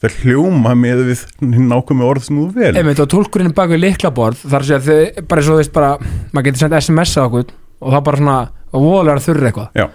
[0.00, 1.24] það hljóma með við
[1.70, 5.26] nákvæmi orð sem þú vel einmitt og tólkurinn bak við liklaborð þar að segja þau,
[5.28, 5.90] bara þú veist bara
[6.30, 8.38] maður getur sendt SMS á okkur og það bara svona
[8.70, 9.72] og voðalega þurr eitthvað.
[9.74, 9.86] Já,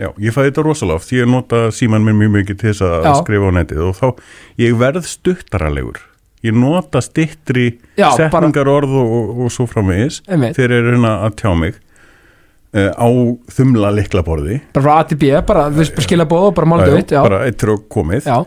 [0.00, 3.06] já, ég fæði þetta rosalega oft ég nota síman minn mjög mikið til þess að
[3.06, 3.12] Já.
[3.20, 4.06] skrifa á netið og þá
[4.62, 6.00] ég verð stuttaralegur.
[6.42, 11.12] Ég nota stittri setningar orð og, og, og svo framvegis einmitt, þegar ég er hérna
[11.28, 11.76] að tjá mig
[12.74, 13.08] uh, á
[13.54, 17.14] þumla liklaborði bara frá A til B bara bara skila bóð og bara já, vitt
[17.14, 18.26] bara eittir og komið.
[18.26, 18.40] Já,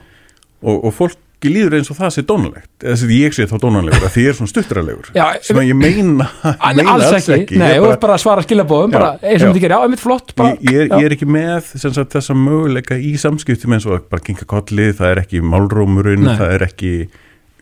[0.65, 2.69] og, og fólki líður eins og það sé dónalegt.
[2.81, 5.67] Eða sem ég sé þá dónalegur að því ég er svona stuttaralegur já sem að
[5.69, 6.29] ég meina,
[6.79, 9.75] meina alls ekki, nei, ég, þú bara, bara að svara skilabóðum eins og þetta gerir,
[9.75, 11.69] já, einmitt flott bara, ég, ég, er, ég er ekki með
[12.15, 16.33] þessa möguleika í samskiptum eins og að bara kinka kolli, það er ekki málrómurinn, Nei.
[16.39, 16.93] það er ekki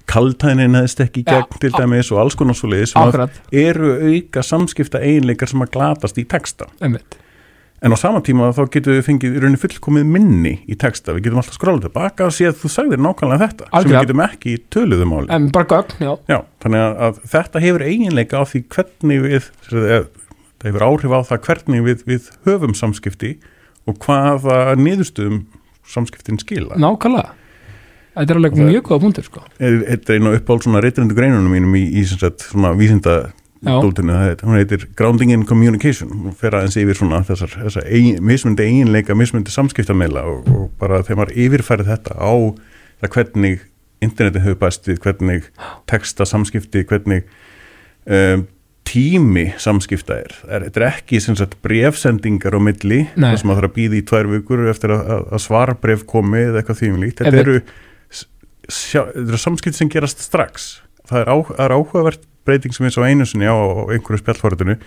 [0.10, 3.38] kaltænin neðst ekki í gegn til á- dæmis og alls konar svo leiði sem að
[3.64, 6.68] eru auka samskipta eiginleikar sem að glatast í texta.
[6.84, 7.20] Einmitt
[7.84, 11.26] en á sama tíma þá getum við fengið í rauninni fullkomið minni í texta, við
[11.28, 14.00] getum alltaf skrólað tilbaka og séð þú sagðir nákvæmlega þetta sem Algjörlega.
[14.00, 17.64] við getum ekki í töluðu máli en bara gögn, já, Já, þannig að, að þetta
[17.66, 22.74] hefur eiginleika á því hvernig við það hefur áhrif á það hvernig við, við höfum
[22.80, 23.34] samskipti
[23.92, 25.42] og hvaða niðurstöðum
[25.84, 26.78] samskiptin skila.
[26.80, 27.34] nákvæmlega
[28.14, 31.52] þetta er alveg Það- mjög góða punktur sko Þetta er einu uppáld svona reytrindu greinunum
[31.52, 33.34] mínum í, í sem sagt, svona vísinda.
[33.64, 38.66] Dóltinu, hún heitir Grounding in Communication, hún fer aðeins yfir svona þessar, þessar eigin, mismundi
[38.68, 42.34] eiginleika mismundi samskiptameila og, og bara þegar maður yfirfæri þetta á
[43.04, 43.64] það hvernig
[44.04, 45.48] interneti hefur bæst við, hvernig
[45.90, 47.24] texta samskipti, hvernig
[48.04, 48.46] um,
[48.88, 53.64] tími samskipta er, er þetta er ekki sem sagt brefsendingar á milli, það sem maður
[53.64, 57.02] þarf að býða í tvær vikur eftir að, að, svarbref komi eða eitthvað því um
[57.08, 57.58] þetta eru
[58.68, 60.70] sjá, þetta eru samskipti sem gerast strax.
[61.08, 64.78] Það er, á, er áhugavert breyting sem ég svo einu sinni á, einhverju spjallforritinu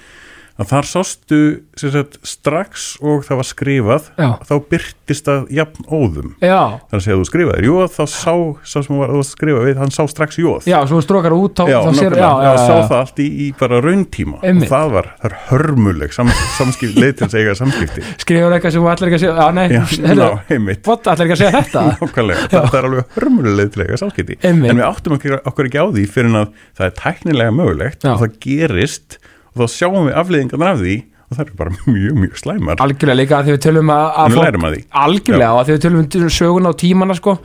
[0.56, 1.38] að þar sástu
[1.76, 6.30] sagt, strax og það var skrifað já, þá byrtist það jafn óðum.
[6.40, 6.60] Já,
[6.96, 8.32] segja að þú skrifaðir jóð þá sá,
[8.64, 10.68] sá sem var, þú varst að skrifa við hann sá strax jóð.
[10.70, 14.40] Já, svo strókar út þá, já, þá sér, sá það allt í, í bara rauntíma.
[14.40, 14.70] Einmitt.
[14.70, 18.06] og það var, það er hörmuleg sam, samskipt, leið til að segja samskipti.
[18.24, 20.82] Skrifur eitthvað sem ætlar ekki að segja já, nei, einmitt.
[20.88, 21.84] What, ætlar ekki að segja þetta?
[22.00, 24.40] Nákvæmlega, það er alveg hörmuleg leið til að eiga samskipti.
[24.40, 24.72] Einmitt.
[24.72, 28.22] en við áttum okkur, ekki á því fyrir en að það er tæknilega mögulegt og
[28.22, 29.18] það gerist
[29.56, 32.82] og þá sjáum við afleiðingarnar af því og það er bara mjög, mjög slæmar.
[32.84, 36.04] Algjörlega líka að því við tölum að, að fólk- algjörlega og að því við tölum
[36.04, 37.36] um söguna og tímana sko.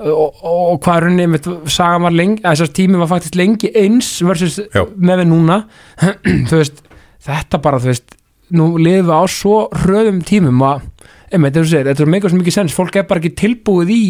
[0.00, 4.06] Og, og, og hvað runni, með sagan var lengi þessar tími var faktisk lengi eins
[4.24, 4.86] versus Já.
[4.96, 5.58] með við núna.
[6.50, 6.80] Veist,
[7.26, 8.14] þetta bara þú veist,
[8.56, 10.86] nú við á svo hröðum tímum að,
[11.28, 14.02] einmitt, þetta er þetta er svo mikið sens, fólk er bara ekki tilbúið í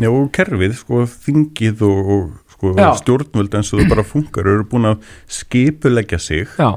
[0.00, 2.90] Já, og kerfið, sko, þingið og, og sko, Já.
[2.98, 6.70] stjórnvöld eins og þau bara funkar, eru búin að skipuleggja sig, já,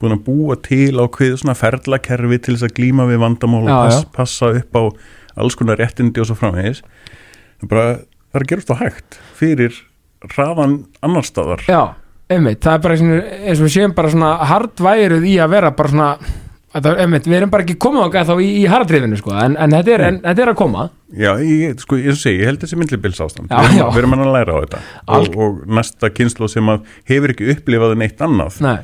[0.00, 3.70] búin að búa til á hvað svona ferlakerfi til þess að glíma við vandamál og
[3.70, 4.82] pass, passa upp á
[5.40, 6.82] alls konar réttindi og svo framvegis.
[7.60, 7.88] Það er bara,
[8.30, 9.80] það er að gerast á hægt fyrir
[10.34, 11.64] hraðan annar staðar.
[11.68, 11.82] Já,
[12.32, 12.62] einmitt.
[12.64, 16.12] Það er bara eins og við séum bara svona hardværuð í að vera bara svona
[16.70, 19.72] Þetta, einmitt, við erum bara ekki komið okkar þá í, í hardrifinu sko, en, en,
[19.74, 20.84] þetta er, en þetta er að koma.
[21.18, 23.50] Já, ég, sko, ég segi, ég held þessi myndlibils ástand.
[23.50, 23.82] Já, við, já.
[23.82, 24.82] erum, við erum að læra á þetta.
[25.16, 28.76] Alg- og, og næsta kynslu sem að hefur ekki upplifað neitt annað Nei,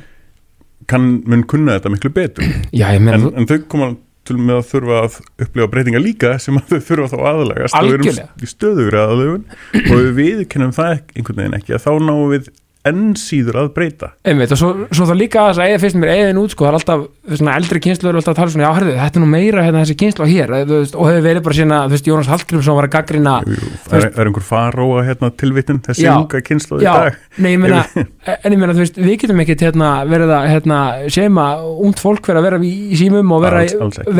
[0.89, 2.51] kann, mun kunna þetta miklu betur.
[2.75, 3.95] Já, meina en, en þau koma
[4.27, 7.87] til með að þurfa að upplifa breytinga líka sem að þau þurfa þá aðalegast og
[7.87, 9.45] við erum í stöðugur aðalegun
[9.79, 12.49] og við viðkennum það einhvern veginn ekki að þá náum við
[12.89, 14.11] enn síður að breyta.
[14.27, 16.67] Einmitt, og svo, svo það líka að þess að eða fyrst mér eðin út, sko,
[16.67, 19.23] það er alltaf svona eldri kynslu er alltaf að tala svona, já, herðu, þetta er
[19.23, 22.07] nú meira hérna þessi kynslu hér, þú veist, og hefur verið bara sína, þú veist,
[22.07, 26.11] Jónas Hallgrímsson var að gaggrina það er, er einhver faróa hérna, tilvitun þessi Já.
[26.15, 27.17] unga kynslu í dag.
[27.43, 30.79] nei, ég meina en ég meina, þú veist, við getum ekkit hérna, verið að, hérna,
[31.17, 33.65] segjum að ungt fólk verið að vera í, í símum og vera,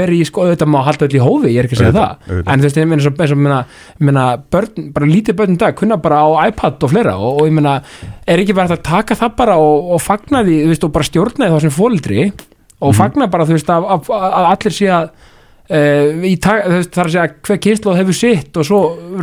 [0.01, 2.43] vera í, sko, þetta má halda öll í hófi, ég er ekki að segja það.
[2.43, 3.61] en þú veist, ég meina, svo, meina,
[4.03, 7.55] meina börn, bara lítið börn dag, kunna bara á iPad og fleira og, og ég
[7.55, 7.77] meina,
[8.27, 10.93] er ekki bara hægt að taka það bara og, og fagna því, þú veist, og
[10.97, 12.21] bara stjórna því þá sem fólildri
[12.77, 12.97] og Mhm.
[12.99, 15.09] fagna bara, þú veist, að, að, að allir sé að
[15.67, 18.77] Uh, tag, þú veist, það er að segja hver kynslu hefur sitt og svo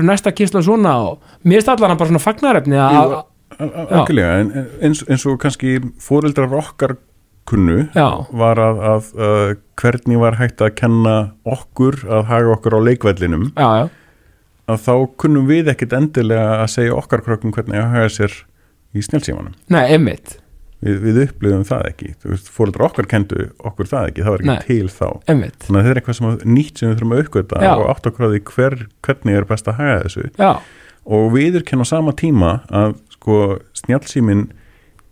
[0.04, 3.14] næsta kynslu svona og mér er allan bara svona fagnarefni að,
[4.42, 4.50] en
[4.84, 6.98] eins, eins og kannski fóreldrar okkar
[7.48, 11.14] kunnu já, var að, að, að hvernig var hægt að kenna
[11.48, 13.88] okkur að haga okkur á leikvellinum já, já,
[14.68, 14.92] að þá
[15.24, 18.36] kunnum við ekkit endilega að segja okkar krökkum hvernig að haga sér
[18.94, 19.54] í snjálfsímanum.
[19.74, 20.38] nei, einmitt
[20.84, 22.08] Við, við upplifum það ekki.
[22.52, 24.64] Fóreldrar okkar kendu okkur það ekki, það var ekki Nei.
[24.66, 25.06] til þá.
[25.32, 27.70] einmitt, Þannig að þetta er eitthvað sem nýtt sem við þurfum að uppgöta Já.
[27.78, 28.76] og átt okkur á því hver,
[29.06, 30.26] hvernig er best að haga þessu.
[30.36, 30.50] já,
[31.06, 33.38] Og við erum kenna á sama tíma að sko
[33.80, 34.42] snjálfsímin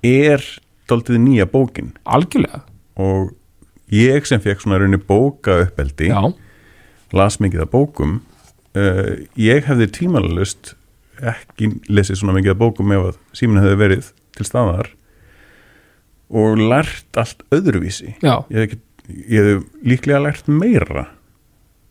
[0.05, 0.45] er
[0.93, 2.61] daldið nýja bókin algjörlega
[3.01, 3.33] og
[3.93, 6.21] ég sem fekk svona raunni bóka uppeldi já,
[7.17, 8.19] las mikið af bókum
[8.77, 10.75] uh, ég hefði tímalust
[11.21, 14.93] ekki lesið svona mikið af bókum ef að síminn hefði verið til staðar
[16.33, 18.15] og lært allt öðruvísi.
[18.25, 18.79] Já, ég hef, ekki,
[19.29, 21.11] ég hef líklega lært meira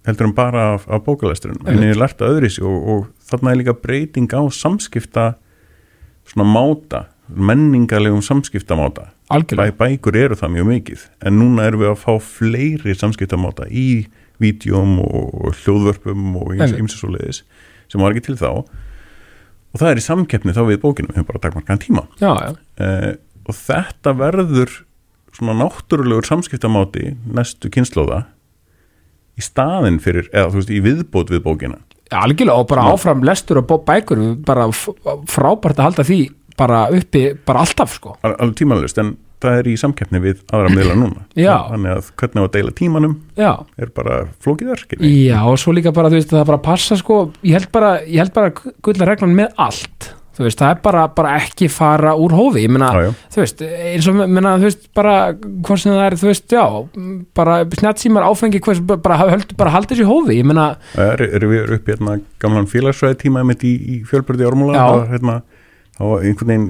[0.07, 3.53] heldur en bara af, af bókalæsturinn en ég hef lært það öðruvísi og, og þarna
[3.53, 5.27] er líka breyting á samskipta
[6.31, 9.11] svona máta menningalegum samskiptamáta.
[9.31, 14.07] Bæ, bækur eru það mjög mikið en núna erum við að fá fleiri samskiptamáta í
[14.41, 16.79] vídjóm og, og hljóðvörpum og Einmitt.
[16.81, 17.43] ymsi svo leiðis
[17.91, 18.65] sem var ekki til þá
[19.71, 22.03] og það er í samkeppni þá við bókinu við höfum bara takmarkaðan tíma.
[22.21, 22.49] Já, já,
[22.85, 23.11] uh,
[23.47, 24.73] og þetta verður
[25.31, 28.25] svona náttúrulegur samskiptamáti næstu kynnslóða
[29.39, 31.79] í staðin fyrir, eða þú veist, í viðbót við bókina.
[32.11, 34.65] Algjörlega og bara áfram lestur og bó- bækur, bara
[35.31, 36.19] frábært að halda því
[36.59, 38.17] bara uppi, bara alltaf sko.
[38.27, 41.25] Al- alveg tímalust, en það er í samkeppni við aðra miðla núna.
[41.37, 41.55] Já.
[41.71, 43.51] þannig að hvernig á að deila tímanum já,
[43.81, 47.21] er bara flókið verk já, og svo líka bara, þú veist, það bara passa sko,
[47.47, 48.51] ég held bara, ég held bara
[48.85, 52.77] gulla reglan með allt, þú veist, það er bara, bara ekki fara úr hófi, ég
[52.81, 53.13] já.
[53.35, 56.65] þú veist, eins og menna, þú veist, bara hvort sem það er, þú veist, já
[57.37, 60.73] bara snjattsímar áfengi, hvers, bara, höld, bara haldi þessi hófi, ég meina.
[60.99, 65.41] Er, erum við upp hérna gamlan félagsræði tíma í, í fjölbyrði ármúla þá, hérna,
[65.97, 66.69] þá einhvern veginn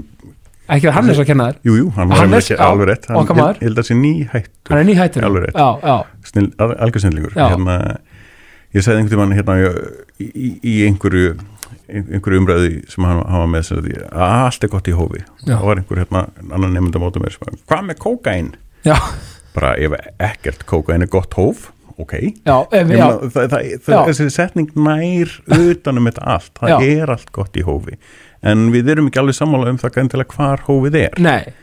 [0.71, 3.17] ekki að Hannes að kenna þér, jú, jú, hann var Hannes, ekki alveg rétt hann,
[3.21, 3.61] okkar maður.
[3.65, 5.57] held að sé nýhætt hann er nýhættur Alveg rétt.
[5.59, 5.95] já, já,
[6.31, 7.47] snill, algjör snillingur Já.
[7.51, 7.75] hérna,
[8.75, 9.57] ég segði einhvern tímann hérna,
[10.21, 11.33] í, í, í einhverju
[11.91, 15.57] einhverju umræði sem hann, hann var með sem að allt er gott í hófi Já.
[15.57, 16.23] það var einhver hérna,
[16.55, 18.53] annan nefndum átum mér sem var, hvað með kókain?
[18.87, 18.95] já,
[19.55, 21.67] bara ef ekkert kókain er gott hóf
[22.01, 22.13] ok,
[22.47, 23.99] já, ef, Ég já, meina, það, það, það, Já.
[24.07, 26.77] þessi setning nær utanum þetta allt, það Já.
[27.03, 27.97] er allt gott í hófi
[28.41, 31.21] en við erum ekki alveg sammála um það endilega hvar hófið er.
[31.21, 31.53] Nei.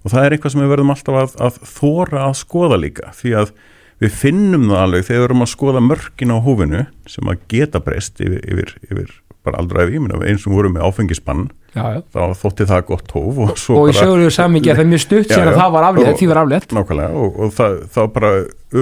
[0.00, 3.34] Og það er eitthvað sem við verðum alltaf að, að þóra að skoða líka því
[3.42, 3.54] að
[4.00, 7.82] við finnum það alveg þegar við erum að skoða mörkin á hófinu sem að geta
[7.84, 9.10] breyst yfir, yfir, yfir
[9.44, 12.00] bara aldrei eins og við vorum með áfengisbann já, já.
[12.12, 15.52] þá þótti það gott hóf og og í sögulegu samingi er það mjög stutt að
[15.56, 16.74] það var aflétt, því var aflétt.
[16.76, 18.32] Nákvæmlega og, og það, þá bara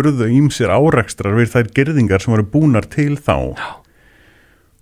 [0.01, 3.37] urðu ímsir árekstrar við þær gerðingar sem voru búnar til þá.
[3.55, 3.69] Já.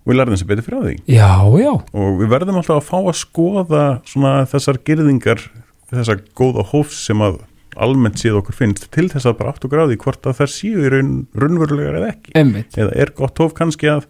[0.07, 0.95] Við lærðum sem betur fyrir á því.
[1.11, 5.45] Já, já, og við verðum alltaf að fá að skoða svona þessar gerðingar
[5.91, 7.39] þessar góða hófs sem að
[7.77, 10.83] almennt séð okkur finnst til þess að bara átt og gráði hvort að þær séu
[10.83, 12.33] í raun, raunverulegar eða ekki.
[12.39, 12.77] Einmitt.
[12.77, 14.07] Eða er gott hóf kannski að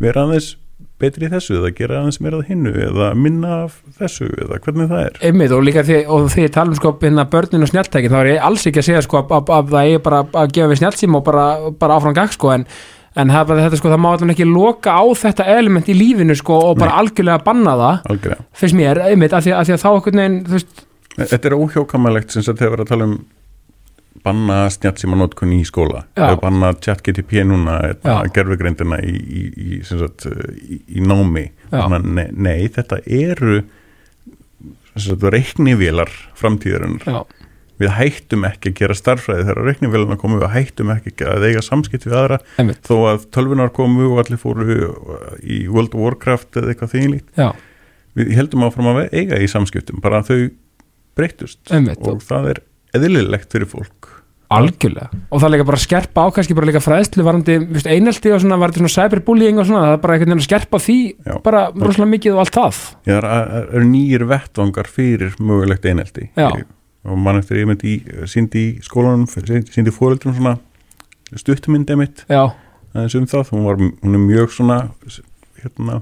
[0.00, 0.54] vera aðeins
[1.00, 4.90] betri í þessu eða gera aðeins meira að hinnu eða minna af þessu eða hvernig
[4.92, 5.18] það er.
[5.30, 8.18] Einmitt og líka því, og því ég tala um sko hérna börnin og snjalltæki, þá
[8.20, 10.72] er ég alls ekki að segja sko að, að, að það er bara að gefa
[10.72, 11.46] við snjallsím og bara,
[11.80, 12.66] bara áfram gag sko en
[13.18, 16.60] en það þetta sko, það má allan ekki loka á þetta element í lífinu sko
[16.70, 18.46] og bara algjörlega banna það, algjörlega.
[18.60, 20.86] finnst mér, einmitt, af því, því að þá okkur neginn, veist,
[21.18, 23.16] Þetta er óhjókamalegt sem þetta hefur að tala um
[24.24, 26.04] banna snjáttsíma notkun í skóla.
[26.42, 28.20] Banna chat GTP núna Já.
[28.34, 31.48] gerfugreindina í, í, í, sagt, í, námi.
[31.72, 33.62] Nei, nei, þetta eru
[35.30, 37.24] reiknivélar framtíðarinnar
[37.80, 42.06] við hættum ekki að gera starfræði þegar reiknivélarna komu við hættum ekki að eiga samskipt
[42.06, 44.66] við aðra einmitt, þó að tölvunar komu og allir fóru
[45.40, 47.48] í World of Warcraft eða eitthvað þýnlíkt já,
[48.20, 50.40] við heldum áfram að eiga í samskiptum bara að þau
[51.16, 52.00] breytust Einmitt.
[52.06, 52.60] og það er
[53.00, 54.08] eðlilegt fyrir fólk.
[54.50, 55.06] Algjörlega.
[55.30, 57.54] Og það er líka bara að skerpa á kannski bara líka fræðslu varandi
[57.86, 60.80] einelti og svona varandi svona cyberbullying og svona það er bara einhvern veginn að skerpa
[60.82, 60.96] því
[61.28, 61.34] Já.
[61.44, 62.80] bara rosalega mikið og allt það.
[63.06, 66.26] Já, það er- eru nýjir vettvangar fyrir mögulegt einelti.
[66.34, 66.48] Já.
[67.08, 70.56] Og mann eftir ég myndi í, síndi í skólanum, síndi fóreldrum svona
[71.38, 72.24] stuttumyndi mitt
[72.92, 74.80] aðeins um það, hún, var, hún mjög svona
[75.62, 76.00] hérna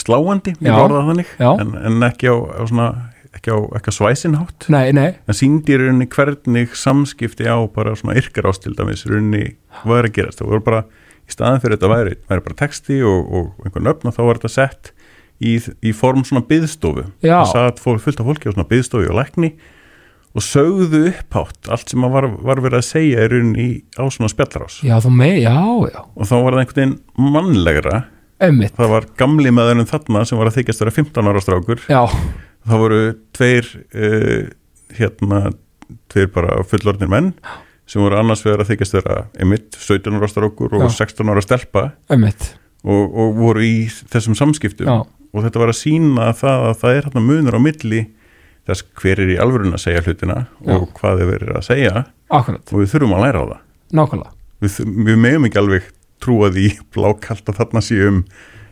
[0.00, 2.88] sláandi, var það þannig en, en ekki á, á svona
[3.34, 5.08] ekki á, ekki á svæsinhátt nei, nei.
[5.28, 9.44] Það síndi í rauninni hvernig samskipti á bara svona yrkar ást til dæmis í rauninni
[9.82, 10.82] hvað er að gerast, það voru bara
[11.24, 14.40] í staðan fyrir þetta væri, væri bara texti og, og einhvern öfn og þá var
[14.40, 14.93] þetta sett
[15.42, 19.54] í, í form svona byðstofu það satt fullt af fólki á svona byðstofu og lækni
[20.34, 24.02] og sögðu upphátt allt sem að var, var verið að segja í rauninni í, á
[24.10, 25.54] svona spjallarás já, með, já,
[25.92, 28.00] já, og þá var það einhvern veginn mannlegra.
[28.42, 31.84] Emmitt það var gamli maðurinn þarna sem var að þykjast vera 15 ára strákur.
[31.86, 32.00] Já,
[32.66, 32.98] það voru
[33.36, 34.40] tveir uh,
[34.98, 35.40] hérna,
[36.10, 37.30] tveir bara fullorðnir menn
[37.86, 40.94] sem voru annars vegar að þykjast vera einmitt 17 ára strákur og Já.
[41.04, 43.76] 16 ára stelpa og, og voru í
[44.10, 44.90] þessum samskiptum.
[44.90, 48.00] Já, og þetta var að sína það að það er hérna munur á milli
[48.64, 52.04] þess hver er í alvörun að segja hlutina og hvað er verið að segja.
[52.32, 53.58] Akkurat, og við þurfum að læra á það.
[53.98, 54.34] Nákvæmlega.
[54.64, 54.76] Við,
[55.10, 55.88] við megum ekki alveg
[56.24, 58.22] trúa því blákalt að þarna séum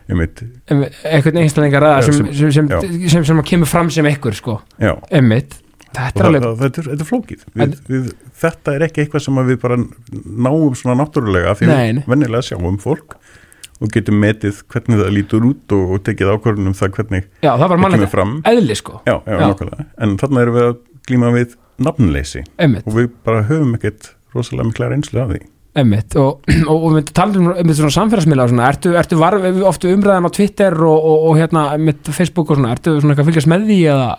[0.09, 0.41] einmitt,
[0.73, 3.09] Em- einhvern einstaklingar aða Já, sem, sem- sem, sem, já.
[3.13, 4.95] sem, sem, kemur fram sem einhver sko, já.
[5.15, 5.59] Emmitt
[5.93, 7.45] þetta og er það, alveg, það, þetta, er, þetta er flókið.
[7.53, 8.09] Við, við,
[8.41, 11.93] þetta er ekki eitthvað sem við bara náum svona náttúrulega því Nei.
[12.01, 13.13] við vennilega sjáum fólk
[13.83, 17.67] og getum metið hvernig það lítur út og, og tekið ákvörðunum það hvernig já, það
[17.67, 19.85] var mannlega eðli sko, já, já, Já.
[20.05, 22.43] en þarna erum við að glíma við nafnleysi.
[22.61, 25.41] Emmitt og við bara höfum ekkert rosalega mikla reynslu af því.
[25.83, 29.19] Emmitt og, og, og við talum um um svona samfélagsmiðla svona, ertu, ertu
[29.69, 31.65] oftu umræðan á Twitter og, og, og hérna
[32.13, 34.09] Facebook og svona, ertu svona eitthvað að fylgjast með því eða,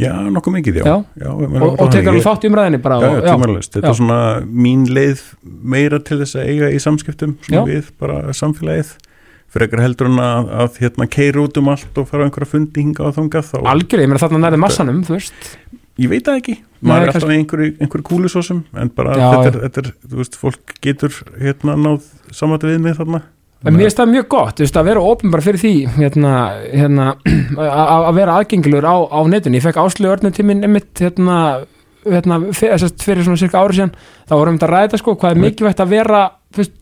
[0.00, 0.94] já, nokkuð mikið, já, Já.
[1.20, 3.74] já og, og tekur alveg þátt í umræðinni bara Já, tímarlust.
[3.76, 5.22] Þetta er svona mín leið
[5.74, 7.36] meira til þess að eiga í samskiptum
[7.68, 8.94] við bara samfélagið.
[9.50, 12.84] Frekar heldur en að, að hérna keira út um allt og fara á einhverja fundi
[12.84, 15.48] hinga og þangað þá, algjörlega, ég meina þarna nærið massanum þú veist,
[15.98, 16.54] ég veit það ekki.
[16.86, 20.76] Maður er alltaf einhverju, einhverju kúlusósum en bara þetta, er, þetta er, þú veist, fólk
[20.86, 23.24] getur hérna náð samvættu við mig þarna
[23.64, 26.32] en mér finnst það mjög gott veist, að vera opinbar fyrir því hérna,
[26.72, 27.08] hérna,
[28.06, 31.36] að vera aðgengilur á, á netinu, ég fekk áslögu örnum tíminn einmitt, hérna,
[32.06, 33.92] hérna fyrir, þessast, fyrir svona cirka ári síðan.
[34.28, 36.22] Þá vorum við að ræða sko, hvað er mikilvægt að vera
[36.56, 36.76] veist,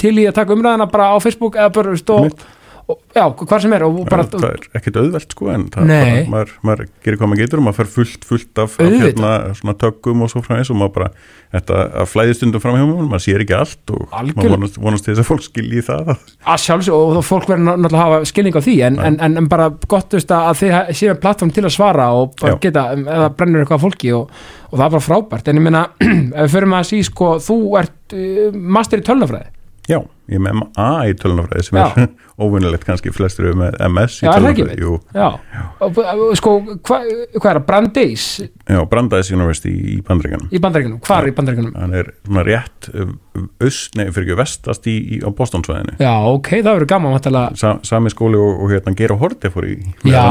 [0.00, 2.46] til í að taka umræðina bara á Facebook eða bara, þú veist,
[2.84, 6.50] og, já, hvað sem er bara, það er ekkert auðvelt sko en það bara, maður,
[6.68, 10.24] maður gerir hvað maður getur og maður fer fullt, fullt af, af hérna, svona tökum
[10.26, 11.08] og svo frá og maður bara,
[11.54, 14.36] þetta að flæði stundum fram hjá maður, maður sér ekki allt og Algjörlega.
[14.42, 16.12] maður vonast, vonast þess að fólk skilji það.
[16.44, 19.50] Að sjálfsög og fólk verður náttúrulega að hafa skilning á því en, en, en, en
[19.54, 22.60] bara gott veist, að þið séum plattform til að svara og bara Já.
[22.66, 24.34] geta, eða brennur eitthvað fólki og,
[24.68, 27.58] og það er bara frábært, en ég meina ef við förum að sí, sko, þú
[27.80, 29.52] ert uh, master í tölnafræði,
[29.84, 29.98] Já,
[30.32, 31.86] ég með MA í tölunafræði sem Já.
[32.04, 32.08] er
[32.44, 34.76] óvinnilegt kannski flestur með MS í tölunafræði
[36.40, 41.34] sko hvað hva er það, Brandeis já, Brandeis University í Bandaríkanum í bandaríkunum, hvar í
[41.36, 43.12] bandaríkunum hann er svona rétt uh,
[43.62, 45.96] aust, nei, fyrir ekki vestast í, í á Bostonsvæðinu.
[46.02, 49.68] Já, ok, það verður gaman vantilega, Sa, sami skóli og, og hérna Gera Horti fór
[49.68, 50.24] í Já.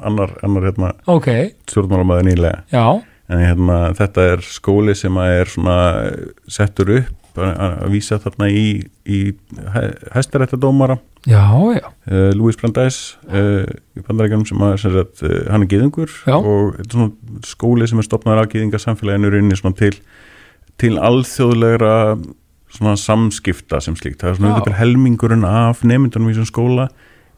[0.00, 1.28] annar, annar hérna ok,
[1.70, 2.62] stjórnmálamæður nýlega.
[2.72, 2.86] Já.
[3.32, 5.76] En hérna þetta er skóli sem að er svona
[6.08, 8.66] eh, settur upp að, vísa þarna í,
[9.08, 9.20] í
[11.78, 12.98] já, uh, Louis Brandeis
[13.30, 13.64] uh,
[13.96, 16.36] í bandarækjum sem, að, sem sagt, uh, hann er gyðingur Já.
[16.36, 17.10] og svona
[17.46, 19.94] skóli sem er stopnaður af gyðingarsamfélaginu rinni svona til,
[20.82, 21.94] til alþjóðlegra
[22.72, 24.20] svona samskipta sem slíkt.
[24.22, 26.88] Það er svona auðvitað helmingurinn af nemyndunum í þessum skóla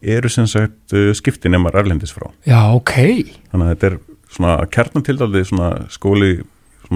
[0.05, 2.29] eru sem sagt skiptinemar erlendis frá.
[2.47, 2.93] Já, ok.
[3.51, 3.97] Þannig að þetta er
[4.35, 6.54] svona kjarnatildaldið svona skóli svona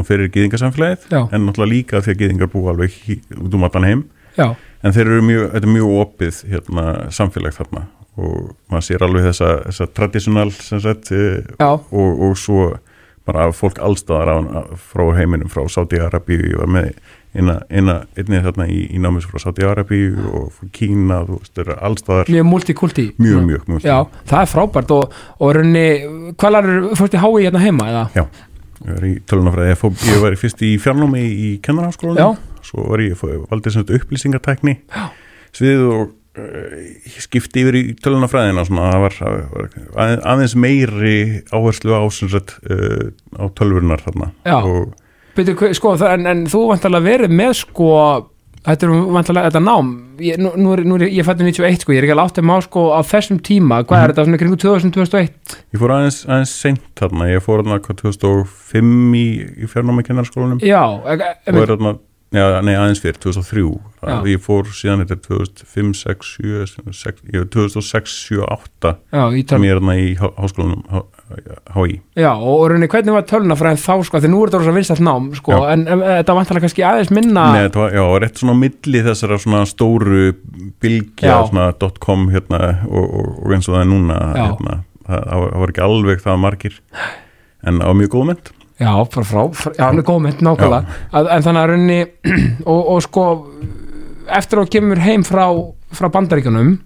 [0.09, 1.21] fyrir gyðingarsamfélagið Já.
[1.33, 2.99] en náttúrulega líka því að gyðingar búa alveg
[3.39, 4.03] út um allan heim.
[4.39, 4.49] Já,
[4.83, 7.87] en þeir eru mjög, þetta er mjög opið hérna, samfélag þarna.
[8.19, 12.73] Og maður sér alveg þessa, þessa traditional sem sagt eh, og, og svo
[13.29, 16.93] bara fólk allstaðar frá heiminum frá Saudi-Arabíu, ég var með
[17.37, 21.77] eina, eina, einnig þarna í, í námis frá Saudi-Arabíu og Kína þú veist, þeir eru
[21.91, 23.07] allstaðar mjög multikulti.
[23.21, 23.97] Mjög, mjög, mjög já,
[24.31, 25.85] það er frábært og, og raunni,
[26.41, 28.05] hvað lærður fórst í hái hérna heima, eða?
[28.17, 28.25] Já,
[28.85, 32.37] ég var í tölunafræði ég, fó- ég var fyrst í fjarnámi í kennarháskólanum
[32.69, 34.75] svo var ég, fó- valdi sem þetta upplýsingatækni.
[34.93, 35.09] Já.
[35.57, 36.03] sviðið og
[36.39, 39.19] uh, ég skipti yfir í tölunafræðina svona, það var,
[39.97, 41.17] var aðeins, meiri
[41.51, 43.09] áherslu á, sem sagt, uh,
[43.41, 44.31] á tölvurinnar þarna.
[44.47, 44.59] Já.
[44.63, 44.95] og
[45.39, 47.91] hve- sko, en, en þú vantarlega verið með sko
[48.67, 49.91] Þetta er vantilega, þetta nám.
[50.23, 52.41] Ég, nú, nú er, nú er, ég fætti 91 sko, ég er ekki alveg átt
[52.43, 55.55] að má sko á þessum tíma, hvað er þetta svona kringu 2000-2001?
[55.77, 59.25] Ég fór aðeins, aðeins seint þarna, ég fór hvað 2005 í,
[59.63, 61.95] í fjárnámi kennarskólanum Já, og er þarna,
[62.35, 63.65] já, nei aðeins fyrir 2003,
[64.03, 64.17] Já.
[64.35, 69.45] ég fór síðan þetta er 2005, 6, 7 6, ég, 2006, 7, 8 já, í
[69.47, 70.83] sem töln, ég er þarna í há- háskólanum
[71.29, 75.03] HÍ já, og rauninni, hvernig var tölunafræðin þá sko, því nú er þetta rosa vinstætt
[75.05, 78.55] nám sko, en, en þetta vantilega kannski aðeins minna Nei, þetta var, já, rétt svona
[78.57, 80.23] á milli þessara svona stóru
[80.81, 81.39] bylgja, Já.
[81.51, 81.67] svona
[82.01, 85.85] .com hérna og, og, og eins og það er núna hérna, það, það var- ekki
[85.89, 86.81] alveg það margir
[87.69, 88.51] en á mjög góð mynd.
[88.79, 92.01] Já, bara frá, frá já, er góð mynd nákvæmlega, en þannig að rauninni
[92.73, 93.25] og, og sko
[94.39, 95.47] eftir að kemur heim frá,
[95.97, 96.85] frá bandaríkjunum Já.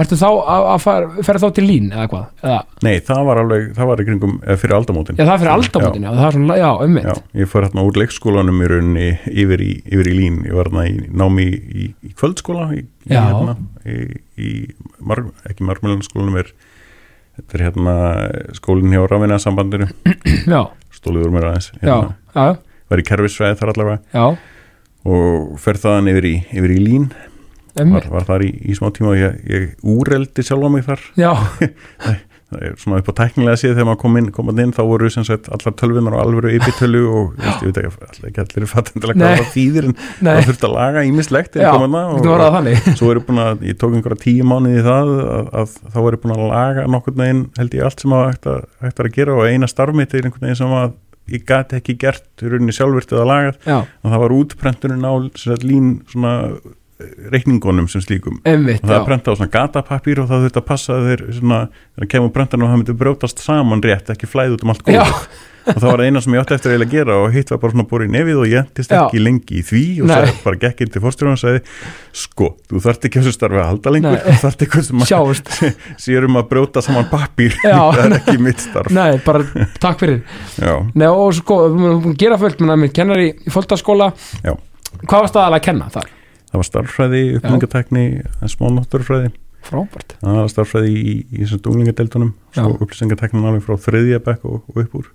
[0.00, 2.24] Ertu þá að, fara, þá til lín eða hvað?
[2.44, 5.18] Eða, Nei, það var alveg, það var í kringum fyrir aldamótin.
[5.18, 7.84] Já, það er fyrir aldamótin, já, það er svona, já, ummitt Já, ég fór hérna
[7.88, 9.08] úr leikskólanum í rauninni
[9.44, 13.22] yfir í, yfir í lín, ég var hérna í námi í, í, kvöldskóla í, Já.
[13.28, 13.98] hérna, í,
[14.40, 14.50] í
[15.00, 16.52] mar, ekki margmjölanskólanum er
[17.40, 17.94] þetta er hérna
[18.58, 19.88] skólinn hjá rafina sambandinu,
[20.54, 20.62] já,
[20.94, 22.46] stóliður mér aðeins já, hérna, já,
[22.90, 24.00] var í kerfisfræði þar allavega.
[24.14, 24.24] Já,
[25.10, 27.06] og fer þaðan yfir í, yfir í lín
[27.94, 31.06] var, var þar í, í smá tíma og ég, ég úreldi sjálf á mig þar.
[32.50, 35.46] Svona upp á tæknilega síð þegar maður kom inn, kom inn þá voru sem sagt
[35.54, 39.20] allar tölvunar og alvöru yfirtölu og veist, ég veit ekki, allir ekki allir er fattendilega
[39.20, 39.94] hvað það þýðir en
[40.26, 42.88] nei, það þurfti að laga ímislegt og, var það þannig.
[42.98, 46.00] svo er ég búin að, ég tók einhverja tíu mánuði í það að, að þá
[46.00, 49.06] er ég búin að laga nokkurn veginn held ég allt sem að hægt, að, er
[49.06, 50.98] að gera og eina starfmitt er einhvern veginn sem að
[51.30, 53.58] ég gati ekki gert rauninni sjálfvirt eða lagað.
[53.70, 55.14] Og það var útprentunin á
[55.62, 56.32] lín svona
[57.32, 58.40] reikningunum sem slíkum.
[58.44, 61.08] Ummitt, og það er já, prentað á svona gatapapír og það þurfti að passa að
[61.10, 61.60] þeir svona,
[61.94, 65.00] þegar kemur prentan og það myndi brjótast saman rétt, ekki flæði út um allt já,
[65.04, 67.60] góð og það var það eina sem ég átti eftir að gera og hitt var
[67.62, 69.00] bara svona búið í nefið og ég entist Já.
[69.02, 71.62] ekki lengi í því og sagði, bara gekk inn til fórstjóðan og sagði
[72.22, 74.22] sko, þú þarft ekki að þessu starfi að halda lengur.
[74.24, 75.52] Þú þarft eitthvað sem að sjáust
[76.06, 77.58] sér um að brjóta saman pappír.
[77.60, 77.78] Já.
[77.96, 78.94] það er ekki mitt starf.
[78.96, 80.22] Nei, bara takk fyrir.
[80.94, 84.10] Nei, og sko, búin að gera fullt með mér kennar í, fólkdagsskóla.
[84.40, 86.16] Hvað var staðalega að kenna þar?
[86.50, 88.04] Það var starffræði, uppbyggingatækni
[88.54, 90.14] smálnátturfræði, Frábært.
[90.22, 92.76] Það var starffræði í, í, í unglingadeildunum, svo Já.
[92.80, 95.10] upplýsingatæknin alveg frá þriðja bekk og, og upp úr.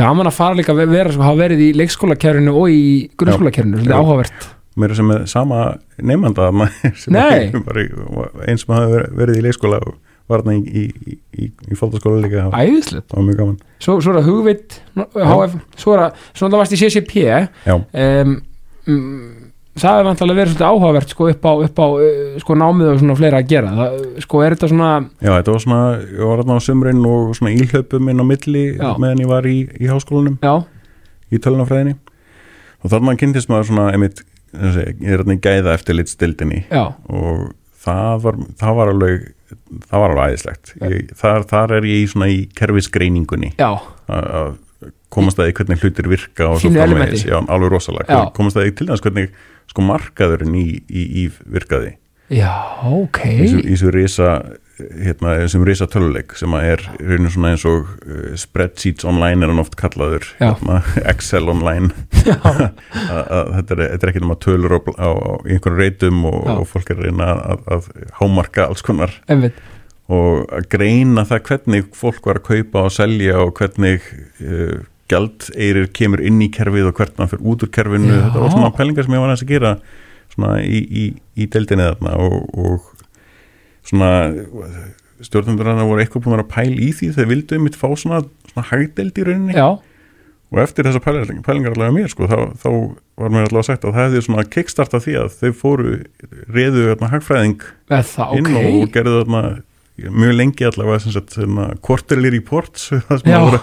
[0.00, 2.84] Gaman að fara líka að vera, sko, hafa verið í leikskólakerfinu og í
[3.20, 4.46] grunnskólakerfinu, þetta er áhugavert.
[4.80, 5.64] Meira sem með sama
[6.00, 6.48] nefnda
[7.02, 9.98] sem eins sem hafi verið í leikskóla og
[10.30, 13.56] var þarna í, í, í, fólkdaskóla líka það Æðislega var mjög gaman.
[13.82, 17.24] Svo, svo er það hugvit HF, svo er það, svo það varst í CCP
[17.74, 18.36] um,
[18.94, 19.16] um,
[19.78, 22.98] Það er vantilega verið svolítið áhugavert sko upp á, upp á uh, sko námið og
[23.00, 23.70] svona fleira að gera.
[23.78, 24.88] Það, sko er þetta svona
[25.22, 28.64] já, þetta var svona ég var þarna á sumrin og svona ílhlaupum inn á milli
[28.74, 28.88] Já.
[28.98, 30.54] meðan ég var í, í háskólanum já,
[31.30, 31.94] í tölunafræðinni
[32.80, 34.24] og þarna kynntist maður svona einmitt,
[34.58, 37.52] ég er þarna í gæða eftir litstildinni já, og
[37.84, 39.28] það var, það var alveg
[39.90, 40.74] það var alveg æðislegt.
[40.80, 43.54] Ég, þar, þar er ég svona í kerfisgreiningunni.
[43.60, 43.70] Já.
[44.10, 44.58] Að
[45.10, 48.20] komast að því hvernig hlutir virka og svo Þínu framvegis, alveg rosalega.
[48.36, 49.32] Komast að því til þess hvernig
[49.70, 51.94] sko markaðurinn í, í, í virkaði.
[52.30, 52.50] Já,
[52.86, 53.24] ok.
[53.26, 54.32] Í þessu- risa
[54.80, 59.60] hérna, þessum risa töluleik sem er rauninu svona eins og uh, spreadsheets online er hann
[59.60, 60.78] oft kallaður hérna,
[61.12, 61.90] Excel online.
[62.80, 66.94] Þetta er, er ekki náma tölur á, á, á í einhverjum reytum og, og fólk
[66.94, 67.90] er reyna að, að
[68.22, 69.12] hámarka alls konar.
[69.30, 69.58] Einmitt.
[70.10, 74.06] Og að greina það hvernig fólk var að kaupa og selja og hvernig
[74.42, 74.80] uh,
[75.10, 78.14] gjaldeirir kemur inn í kerfið og hvernig hann fyrir út úr kerfinu.
[78.14, 78.22] Já.
[78.28, 79.74] þetta var svona pælingar sem ég var aðeins að gera
[80.30, 81.04] svona í, í,
[81.34, 83.04] í deildinni þarna og, og
[83.90, 84.10] svona
[85.20, 88.68] stjórnundur hann voru eitthvað búin að pæla í því þeir vildu einmitt fá svona, svona
[88.70, 89.56] hagdeild í rauninni.
[89.58, 89.68] Já,
[90.50, 92.70] og eftir þessa pælingar, pælingar allavega mér sko, þá, þá
[93.20, 95.92] var mér allavega sagt að það hefði svona kickstarta því að þau fóru
[96.50, 98.70] reðu þarna það, inn ok.
[98.80, 99.42] og gerðu þarna
[100.08, 102.88] mjög lengi allavega sem sagt svona quarterly reports
[103.20, 103.60] sem voru,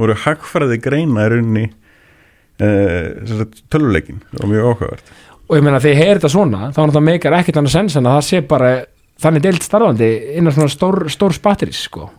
[0.00, 1.66] voru hagfræði greina í rauninni
[2.60, 5.12] uh, sagt töluleikin var mjög áhugavert.
[5.50, 7.98] Og ég meina þegar ég heyri þetta svona þá er það meikar ekkert annað sens
[7.98, 8.72] en að það sé bara
[9.20, 12.10] þannig deilt starfandi innan svona stór, stór spatteris sko.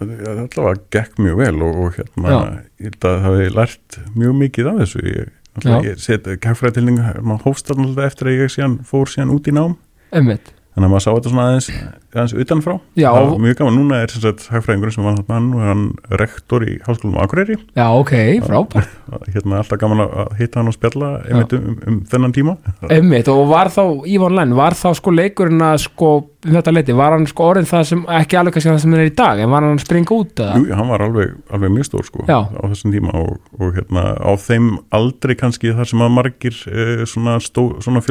[0.00, 2.38] það allavega gekk mjög vel og, og hérna
[2.80, 5.04] ég það hafi lært mjög mikið af þessu.
[5.10, 5.36] Ég,
[5.84, 9.76] ég set hagfræðitilning maður hófst alltaf eftir að ég síðan fór síðan út í nám.
[10.16, 11.68] Einmitt, þannig að maður sá þetta svona aðeins,
[12.14, 12.76] aðeins utanfrá.
[12.94, 15.08] Já, það var mjög gaman, núna er sem sagt hagfræðingurinn sem
[15.50, 15.86] nú er hann
[16.20, 18.14] rektor í háskólum Akureyri, Já, ok,
[18.46, 18.96] frábært.
[19.34, 22.34] Hérna er alltaf gaman að að hitta hann og spjalla einmitt um, um, um þennan
[22.34, 22.56] tíma.
[22.90, 26.12] Einmitt, og var þá Ívon Lenn, var þá sko leikurinn að sko,
[26.46, 29.02] um þetta leiti, var hann sko orðin það sem, ekki alveg kannski það sem hann
[29.02, 30.60] er í dag en var hann að springa út eða?
[30.60, 32.38] Jú, hann var alveg, alveg mjög stór sko Já.
[32.46, 37.04] á þessum tíma og, og hérna á þeim aldrei kannski þar sem að margir uh,
[37.10, 38.04] svona, stó, svona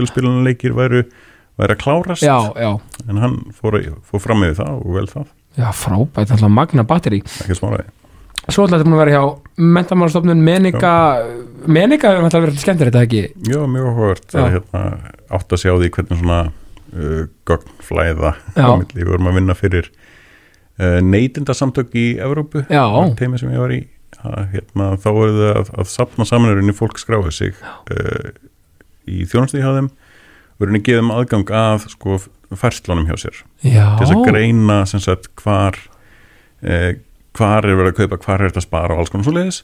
[1.60, 2.72] væru að klárast Já, já,
[3.05, 7.24] en hann fór, fór fram með það og vel það, já, frábært, alltaf magna batteri
[7.24, 7.89] ekki smáraði
[8.49, 10.91] Svo ætlaði þetta búin að vera hjá mentamálstofnun Menika,
[11.70, 13.22] Menika hefur alltaf verið skemmtir þetta ekki?
[13.45, 13.89] Já, mjög
[14.39, 14.84] að hérna,
[15.38, 17.28] átt að sjá því hvernig svona uh,
[18.80, 19.03] milli.
[19.03, 19.89] við vorum að vinna fyrir
[20.80, 22.84] uh, neytindasamtök í Evrópu Já.
[23.20, 23.84] teimi sem ég var í.
[24.20, 28.32] Að, hérna, þá voru þau að, að sapna samanurinn í fólk skráði sig uh,
[29.10, 29.68] í þjónastíði
[30.60, 32.18] hjá þeim voru henni gefum aðgang að sko,
[32.60, 33.43] færslunum hjá sér.
[33.64, 35.78] Já, til þess að greina sem sagt hvar
[36.62, 36.99] eh,
[37.38, 39.60] hvar er verið að kaupa, hvar er þetta að spara og alls konar svo leiðis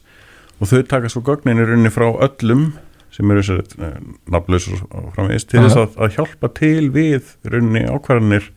[0.56, 2.68] og þau taka svo gögnin í rauninni frá öllum
[3.16, 3.98] sem eru eh,
[4.32, 8.50] nafnlaus og framvegist til þess að, að hjálpa til við í rauninni ákvarðanir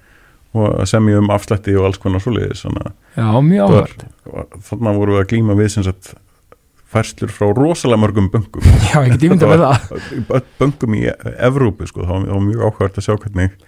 [0.56, 5.00] og að semja um afslætti og alls konar svo leiðis þannig já, mjög að þannig
[5.02, 6.14] vorum við að glíma við sem sagt
[6.88, 10.46] færslur frá rosalega mörgum böngum Já, get ímyndað með það.
[10.60, 11.02] Böngum í
[11.36, 13.58] Evrópu sko, þá var það var mjög áhugavert að sjá hvernig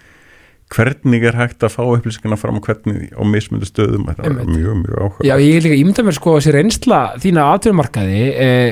[0.71, 4.05] hvernig er hægt að fá upplýsinguna fram og hvernig á mismundu stöðum.
[4.07, 4.47] Var Einmitt.
[4.53, 5.25] mjög, mjög áhugavert.
[5.27, 8.69] Já, ég get líka ímyndað mér sko þessi reynsla þína aðtöfumarkaði eh,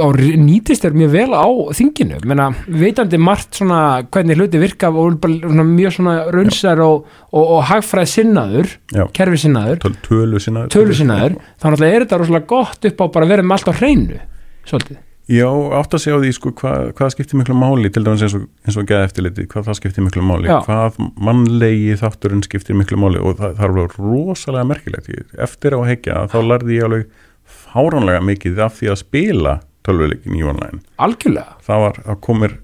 [0.00, 0.06] á,
[0.40, 1.46] nýtist þér mjög vel á
[1.78, 2.20] þinginu.
[2.28, 7.64] Menna, veitandi margt svona hvernig hluti virka og svona, mjög svona raunsar og, og, og
[7.70, 8.76] hagfræð sinnaður
[9.16, 13.06] kerfi sinnaður, Töl, tölu sinna tölu sinnaður þannig að er þetta rosalega gott upp á
[13.16, 14.22] bara að vera með allt á hreinu
[14.64, 15.02] svolítið.
[15.24, 18.34] Já, átt að segja á því sko, hvað, hvað skiptir miklu máli til dæmis eins
[18.36, 20.58] og, eins og geða eftirliti, hvað það skiptir miklu máli Já.
[20.66, 25.08] hvað mannlegi þátturinn skiptir miklu máli og það, það er rosalega merkilegt.
[25.46, 27.08] Eftir á hekja þá lærði ég alveg
[27.44, 29.54] fáránlega mikið af því að spila
[29.84, 30.82] tölvuleikin í online.
[31.02, 32.58] Algjörlega, það var að komir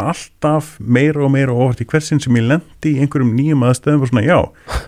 [0.00, 4.10] alltaf meira og meira ofart í hversin sem ég lendi í einhverjum nýjum aðstöðum og
[4.10, 4.38] svona já,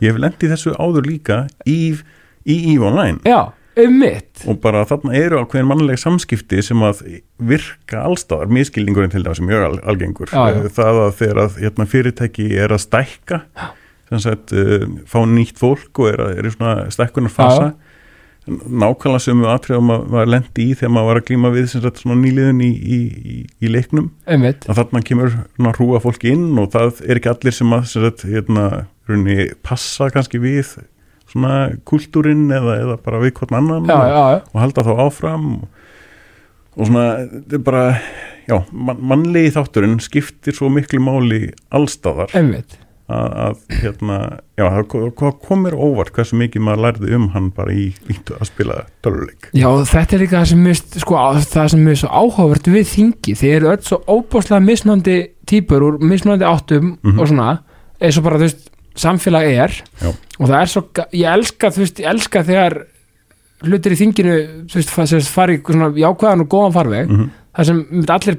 [0.02, 1.94] ég hef lendi þessu áður líka í,
[2.42, 3.20] í EVE Online.
[3.28, 3.52] Já,
[3.84, 4.42] um mitt.
[4.50, 7.04] Og bara þarna eru ákveðin mannleg samskipti sem að
[7.38, 10.34] virka allstaðar miskilningurinn til það sem mjög al algengur.
[10.34, 10.74] Já, já.
[10.80, 13.42] það að þegar að hérna, fyrirtæki er að stækka
[14.22, 17.72] sagt, uh, fá nýtt fólk og er, að, er í svona stækkunar fasa
[18.44, 22.00] nákvæmlega við atriðum að maður lendi í þegar maður var að glíma við sem sagt,
[22.02, 22.98] svona nýliðun í, í,
[23.34, 24.10] í, í leiknum.
[24.28, 27.72] Um mitt, að þarna kemur svona hrúa fólki inn og það er ekki allir sem
[27.76, 28.66] að sem sagt, hérna,
[29.08, 30.76] runni, passa kannski við
[31.32, 31.56] svona
[31.88, 34.38] kultúrin eða, eða bara við hvern annan já, já, já.
[34.52, 35.50] og halda þá áfram.
[35.56, 35.82] Og,
[36.76, 37.84] og svona, þetta er bara
[38.44, 44.18] já, man, mannlegi þátturinn skiptir svo miklu máli allstaðar um mitt að, að hérna,
[44.56, 44.86] já, það
[45.18, 49.50] ko- komir óvart hversu mikið maður lærði um hann bara í, í að spila töluleik
[49.52, 51.18] Já, þetta er líka það sem finnst, sko,
[51.52, 53.34] það sem er svo áhugavert við þingi.
[53.42, 57.18] Þið eru öll svo óbúslega mismunandi típur úr mismunandi áttum Mhm.
[57.20, 57.50] og svona,
[58.00, 59.72] eins og bara, þú veist samfélag er.
[60.00, 60.08] Já.
[60.40, 60.82] og það er svo,
[61.12, 62.78] ég elska, þú veist, ég elska þegar
[63.64, 64.34] hlutir í þinginu
[64.68, 67.08] þú veist, fa- sem sagt, fari í jákvæðan og góðan farveg.
[67.10, 68.36] Mm það sem allir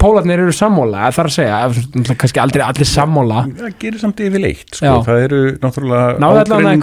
[0.00, 3.42] pólarnir eru sammála, eða þarf að segja kannski aldrei allir sammála.
[3.58, 4.94] Það gerir samt yfirleitt sko.
[5.06, 6.74] Það eru náttúrulega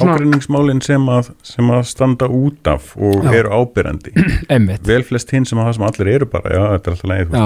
[0.00, 3.32] ágreiningsmálin sem að, sem að standa út af og Já.
[3.40, 4.12] eru ábyrrandi
[4.52, 7.10] einmitt, vel flest hinn sem að það sem allir eru bara já, þetta er alltaf
[7.10, 7.40] leið, að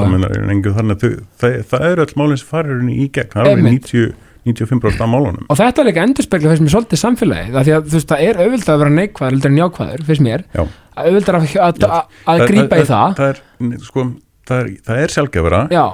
[0.85, 3.91] að þau- það, það eru öll málin sem farir í gegn það er Einmitt.
[3.95, 5.47] 90, 95% af málunum.
[5.49, 8.75] Og þetta er líka endurspegla fyrst mér svolítið samfélagi, það að veist, það er auðvitað
[8.75, 10.45] að vera neikvæður heldur en jákvæður, fyrst mér.
[10.53, 10.63] Já.
[10.95, 12.03] að auðvitað að, að, að,
[12.35, 13.15] að grípa í það.
[13.21, 13.41] það er,
[13.89, 14.05] sko,
[14.49, 15.85] það það er sjálfgefara já,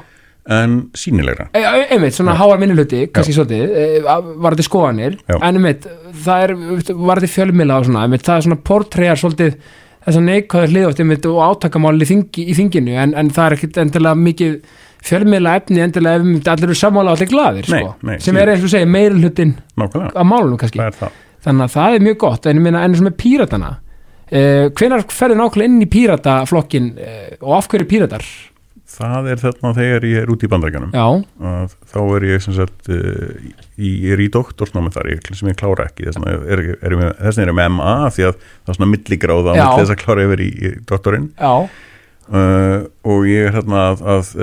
[0.50, 5.36] en sínilegra e, e, einmitt, svona háar minnuluti kannski svolítið, e, var þetta skoðanir Já.
[5.36, 5.86] en einmitt,
[6.24, 6.54] það er
[6.96, 9.58] var þetta fjölmila og svona, einmitt, það er svona portreyjar svolítið
[10.00, 13.82] þess að neikvæður hliðoft einmitt og átakamáli þingi, í þinginu en, en það er ekkit
[13.84, 14.56] endilega mikið
[15.04, 18.54] fjölmila efni endilega ef allir eru sammála og allir glaðir Nei, sko, nei, sem er
[18.54, 20.80] eins og segja nákvæmlega, á málunum kannski.
[21.40, 23.70] Þannig að það er mjög gott en ég meina enn sem er píratana
[24.78, 28.26] hvenar ferði nákvæmlega inn í pírataflokkin uh, og af hverju píratar?
[28.90, 30.48] Það er þarna þegar ég er út í
[31.46, 35.58] að þá er ég sem sagt í, ég er í doktorsnámi þar ég, sem ég
[35.60, 36.08] klára ekki.
[36.08, 39.54] Þess vegna er, er, er, er ég með MA því að það er svona milligráða
[39.54, 41.30] á þess að klára yfir í, í doktorinn.
[41.38, 41.54] Já,
[42.34, 42.78] uh,
[43.14, 44.34] og ég er hérna að, að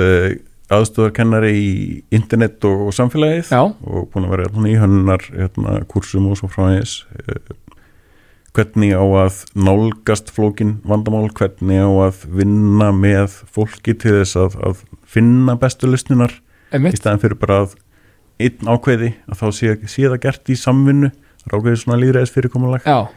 [0.78, 1.70] aðstofarkennari í
[2.16, 6.40] internet og, og samfélagið já, og búin að vera hérna, í hönnar hérna, kursum og
[6.40, 7.06] svo frá þess
[8.58, 14.58] hvernig á að nálgast flókin vandamál, hvernig á að vinna með fólki til þess að,
[14.66, 16.34] að finna bestu lustninar
[16.92, 17.76] í staðan fyrir bara að
[18.44, 21.12] einn ákveði að þá sé, sé það gert í samvinnu
[21.48, 22.84] rákveði svona líðræðis fyrirkomulag.
[22.86, 23.08] Já,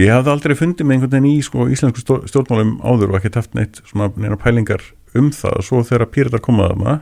[0.00, 3.34] ég hafði aldrei fundið með einhvern veginn í sko, íslensku stjórn- stjórnmálum áður og ekki
[3.36, 4.82] haft neitt svona neina pælingar
[5.14, 5.60] um það.
[5.66, 6.96] Svo þegar Píratar komaði þarna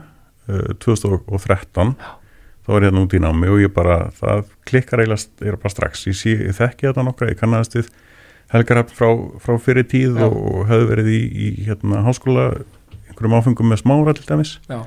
[0.49, 1.95] uh, 2013
[2.63, 5.73] þá var ég hérna út í námi og ég bara það klikkar eiginlega er bara
[5.73, 6.07] strax.
[6.09, 7.91] Ég, sé, ég þekki þetta nokkra, ég kannast við
[8.53, 9.09] Helgar Hafn frá,
[9.41, 10.27] frá fyrir tíð Já.
[10.29, 12.49] og hefði verið í, í hérna, háskóla
[13.09, 14.57] einhverjum áfengum með smára til dæmis.
[14.69, 14.83] Já,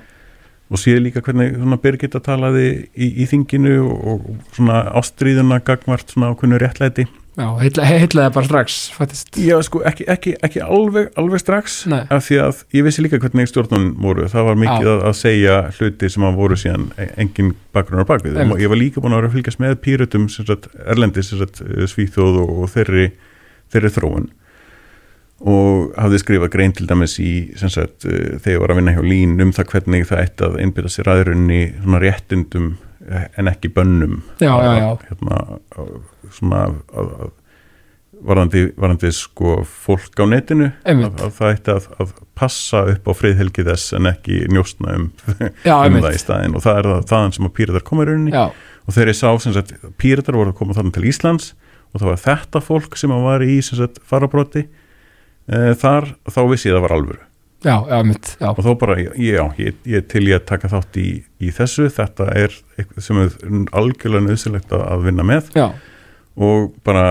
[0.67, 6.11] og sé líka hvernig svona Birgitta talaði í, í þinginu og, og svona ástríðuna gagvart
[6.11, 7.07] svona ákveðnu réttlæti
[7.37, 12.03] já, heilla- heillaði bara strax fattist, Já, sko, ekki, ekki, ekki alveg, alveg strax Nei.
[12.11, 14.25] af því að ég vissi líka hvernig stjórnun voru.
[14.33, 18.41] Það var mikið að, að segja hluti sem að voru síðan e- engin bakgrunnar bakvið
[18.47, 20.27] og ég var líka búin að vera að fylgjast með pýrutum
[20.87, 21.61] erlendis, sem sagt,
[21.93, 23.07] svíþjóð og, og þeirri,
[23.75, 24.29] þeirri þróun.
[25.47, 27.31] Og hafði skrifað grein til dæmis í
[27.69, 30.57] sagt, eh, þegar ég var að vinna hjá Lín um það hvernig það ætti að
[30.65, 31.59] einbytta sér aðrunni
[32.01, 34.21] réttindum eh, en ekki bönnum.
[34.43, 34.89] Já, já, já.
[35.09, 35.41] Hérna,
[36.35, 36.63] svona
[38.27, 43.13] varðandi, varðandi sko fólk á netinu að, að það ætti að, að passa upp á
[43.17, 45.11] friðhelgi þess en ekki njóstna um,
[45.69, 48.11] já, um það í staðin og það er það, þaðan sem að pýratar koma í
[48.11, 48.35] rauninni.
[48.35, 48.47] Já,
[48.87, 51.53] og þegar ég sá sem sagt pýratar voru að koma þarna til Íslands
[51.93, 56.71] og það var þetta fólk sem var í sem sagt farabróti e, þar þá vissi
[56.71, 57.26] ég að það var alvöru
[57.67, 61.01] já, já, einmitt já, og þá bara, já, ég, ég til ég að taka þátt
[61.03, 61.09] í,
[61.43, 62.55] í þessu, þetta er
[63.03, 63.35] sem er
[63.77, 65.51] algjörlega nöðsilegt að, að vinna með.
[66.37, 67.05] Og bara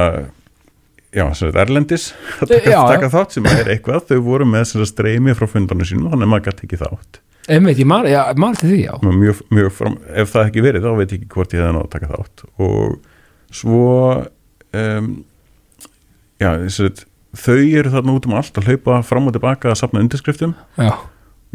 [1.16, 2.08] já, sem þetta erlendis
[2.41, 5.47] að taka, Já, taka þátt sem er eitthvað, þau voru með sem sagt streymi frá
[5.49, 7.22] fundarnu sínum, þannig að maður gæti ekki þátt.
[7.45, 8.93] Einmitt, ég man til því, já.
[9.06, 11.86] Mjög, mjög fram, ef það ekki verið þá veit ég ekki hvort ég hefði nátt
[11.86, 12.45] að taka þátt.
[12.66, 12.95] Og
[13.53, 13.82] svo
[14.82, 15.12] um,
[16.41, 17.06] já, sem sagt
[17.39, 20.55] þau eru þarna út um allt að hlaupa fram og tilbaka að safna undirskriftum.
[20.79, 20.91] Já,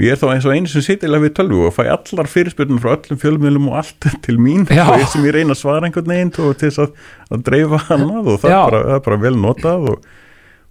[0.00, 2.94] ég er þá eins og einu sem sitilega við tölvu og fæ allar fyrirspyrnum frá
[2.94, 4.64] öllum fjölmiðlum og allt til mín.
[4.70, 4.86] Já.
[4.86, 6.96] og ég sem ég reyna að svara einhvern veginn og til þess að,
[7.30, 10.08] að dreifa hannað og það er, bara, það er bara vel notað og,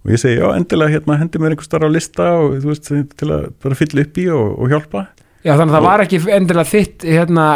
[0.00, 2.92] og ég segi já endilega hérna hendi mér einhver starf á lista og þú veist
[3.20, 5.06] til að bara fylla upp í og, og hjálpa
[5.44, 7.46] já, þannig að það var ekki endilega þitt, hérna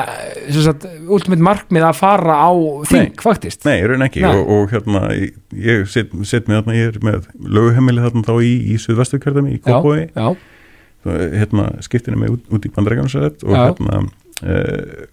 [0.56, 2.50] sagt, ultimate markmið að fara á
[2.90, 3.64] þing, faktist?
[3.68, 4.24] Nei, raun ekki.
[4.28, 8.52] Og, og hérna ég, set, set mig þarna, ég er með löguhemmili þarna þá í,
[8.74, 10.28] í Suðvesturkjörðami í Kópói já,
[11.04, 13.66] hérna skiptinu mig út, út í bandrækjum og Já.
[13.68, 15.04] hérna uh,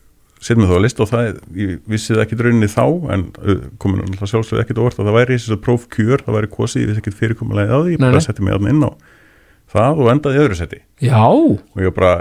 [0.41, 3.65] setjum við þá að lista og það, ég vissi það ekki rauninni þá en uh,
[3.81, 6.81] komin náttúrulega sjálfsögðu ekkit óvart að það væri þess að próf kjör, það væri kosið,
[6.81, 8.91] ég vissi ekkit fyrirkomulegið á því, ég bara setti mig þarna inn á
[9.71, 12.15] það og endaði öðru seti já, og ég bara,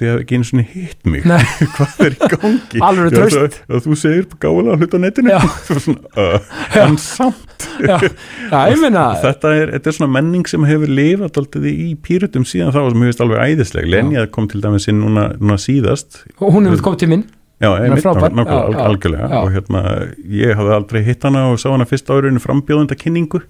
[0.00, 1.26] þið hefði ekki einu svona hitt mig,
[1.76, 2.80] hvað er í gangi?
[2.88, 5.38] Alveg það- að þú segir gáðulega hlut á netinu.
[5.84, 7.66] Svona, uh, en samt.
[7.80, 12.72] Já, já, þetta er, þetta er svona menning sem hefur lifað alltaf í pýrutum síðan
[12.72, 13.90] þá sem hefur veist alveg æðisleg.
[13.92, 16.22] Lenja kom til dæmis inn núna, núna síðast.
[16.40, 17.26] Hún hefur komið til minn
[17.60, 19.42] já, einmitt, nákvæmlega, algjörlega.
[19.44, 19.82] Og hérna,
[20.24, 23.42] ég hafði aldrei hitt hana og sá hana fyrst árinu frambjóðenda kynningu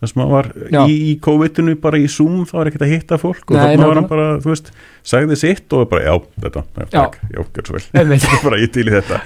[0.00, 0.80] þar sem hann var Já.
[0.88, 3.90] í, í COVID-inu bara í Zoom, það var ekkert að hitta fólk og Nei, þannig
[3.90, 4.72] var hann bara, þú veist
[5.12, 6.14] sagði sitt og bara, já,
[6.46, 9.20] þetta, já, takk já, gjör svo vel, bara ég til í þetta.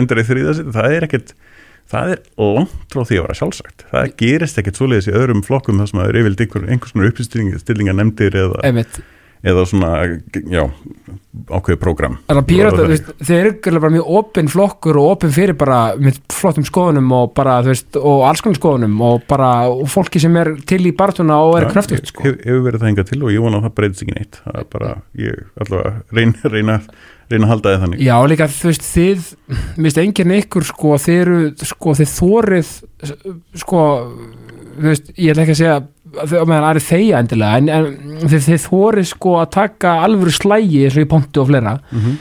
[0.00, 1.34] Endar í- þriða sitt, það er ekkert
[1.88, 3.84] það er langt frá því að vera sjálfsagt.
[3.92, 7.94] Það gerist ekkert svoleiðis í öðrum flokkum þar sem það er einhver, einhvers konar uppstillinga
[7.96, 9.00] nefndir eða, einmitt
[9.46, 9.92] eða svona,
[10.50, 10.64] já
[11.48, 12.16] ákveðið prógram.
[12.28, 15.56] Þannig að pírata, þú veist, þeir eru greinilega bara mjög opinn flokkur og opinn fyrir
[15.58, 19.84] bara með flottum skoðunum og bara, þú veist, og alls konar skoðunum og bara, og
[19.92, 22.26] fólki sem er til í bartuna og er Já, kröftugt, sko.
[22.26, 24.40] hef, hefur verið það hingað til og ég vona að það breytist ekki neitt.
[24.44, 24.90] Það er bara,
[25.22, 26.78] ég allavega reyna, reyna,
[27.28, 28.04] reyna að halda þið þannig.
[28.08, 29.30] Já, líka, þú veist, þið,
[29.78, 31.40] minnst enginn ykkur, sko, þið eru,
[31.72, 32.74] sko, þið þórið,
[33.62, 33.86] sko,
[34.78, 35.78] þú veist, ég ætla ekki að segja,
[36.16, 40.96] meðan aðri þeia endilega, en, en þið, þið þórið, sko, að taka alvöru slægi eins
[40.98, 41.76] og í pontu og fleira.
[41.92, 42.16] Mm -hmm.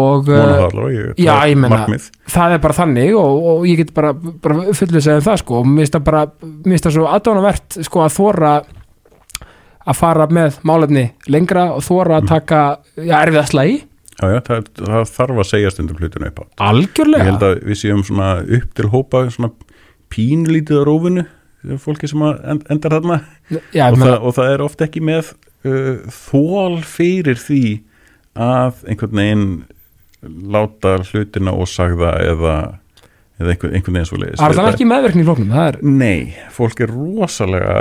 [0.00, 2.00] og það allavega, ég, já, ég meina-
[2.30, 5.60] það er bara þannig og, og ég get bara, bara fullu segja það sko.
[5.60, 8.52] Og mér finnst það bara, mér finnst það svo aðdánavert sko að þóra
[9.86, 12.60] að fara með málefni lengra og þóra að taka
[12.96, 13.80] já, erfiða slægi,
[14.20, 16.44] já, já, það, það þarf að segja stundum hlutinu upp á.
[16.44, 19.50] Ég algjörlega held að við séum svona upp til hópa svona
[20.10, 21.24] pínlítið á rófinu
[21.82, 23.20] fólki sem endar þarna.
[23.74, 25.32] Já, og, það, og það er ofta ekki með
[25.68, 27.64] uh, þól fyrir því
[28.40, 29.46] að einhvern veginn
[30.20, 32.56] láta hlutina ósagða eða,
[33.40, 36.34] eða einhvern, veginn svo leiðis það er það ekki meðverkni í flóknum það er, Nei,
[36.54, 37.76] fólk er rosalega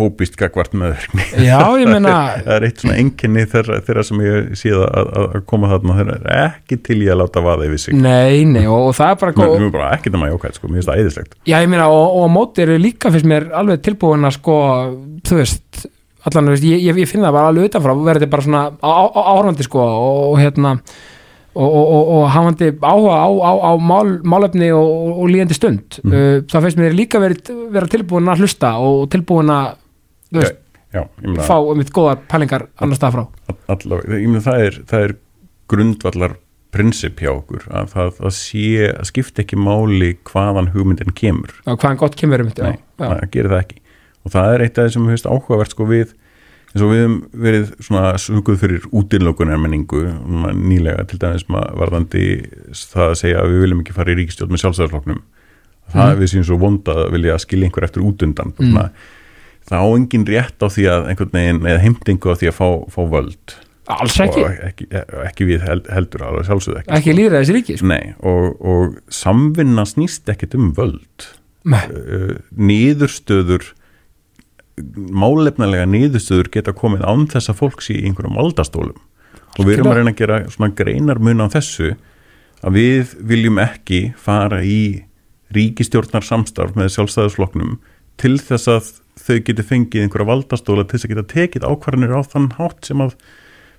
[0.00, 1.26] fóbist gagvart meðverkni.
[1.46, 5.70] Já, ég meina það er eitt svona enginni þeirra, sem ég séð að, að, koma
[5.74, 5.98] þarna.
[6.00, 7.98] Þeirra er ekki til í að láta vaða yfir sig.
[8.00, 10.72] Nei, nei, og, og það er bara mér er bara ekki það maður jákvæð, sko,
[10.72, 11.38] mér finnst það æðislegt.
[11.52, 14.58] Já, ég meina, og, og á móti eru líka fyrst mér alveg tilbúin að sko,
[15.28, 15.86] þú veist
[16.28, 19.28] allan, veist, ég, ég, ég finn það bara alveg utanfrá, verði bara svona á- á-
[19.32, 20.74] áhorfandi sko, og, og hérna
[21.50, 25.56] og, og, og, og hafandi áhuga á, á, á mál, málefni og, og, og líðandi
[25.56, 25.98] stund.
[26.04, 26.12] Mhm.
[26.14, 29.72] uh, þá finnst mér líka verið, vera tilbúin að hlusta og tilbúin að
[30.30, 30.60] þú veist,
[30.94, 33.24] já, meina, fá um eitt góðar pælingar annars stað frá.
[33.74, 35.16] Allavega, ég meina það er, það er
[35.70, 36.38] grundvallar
[36.70, 38.64] prinsip hjá okkur að það, það sé,
[38.94, 41.54] að skipta ekki máli hvaðan hugmyndin kemur.
[41.64, 43.80] Já, hvaðan gott kemur um þetta Nei, það gerir það ekki.
[44.20, 46.14] Og það er eitt af þessum hefist áhugavert sko við
[46.70, 50.04] eins og við höfum verið svona suguð fyrir útilökunar menningu
[50.54, 52.26] nýlega til dæmis maður varðandi
[52.76, 55.22] það að segja að við viljum ekki fara í ríkistjórn með sjálfstæðarflokknum
[55.90, 56.20] það Mm.
[56.20, 58.76] við séum svo vonda að vilja skilja einhver eftir útundan mm.
[59.70, 62.68] Það á engin rétt á því að einhvern veginn eða heimtingu á því að fá,
[62.92, 63.56] fá völd.
[63.90, 64.86] Alls ekki, og ekki,
[65.26, 67.88] ekki við held, heldur alveg sjálfsögðu ekki, ekki líðra þessi ríki sko.
[67.90, 71.26] Nei, og, og samvinna snýst ekkit um völd.
[71.66, 73.72] Uh, niðurstöður
[75.10, 79.00] málefnalega niðurstöður geta komið án þess að fólk sé í einhverjum valdastólum.
[79.58, 81.94] Og við erum að reyna að gera svona greinar mun á þessu
[82.60, 85.02] að við viljum ekki fara í
[85.54, 87.78] ríkistjórnar samstarf með sjálfstæðisflokknum
[88.20, 88.90] til þess að
[89.20, 93.04] þau geti fengið einhverja valdastóla til þess að geta tekið ákvarðanir á þann hátt sem
[93.04, 93.14] að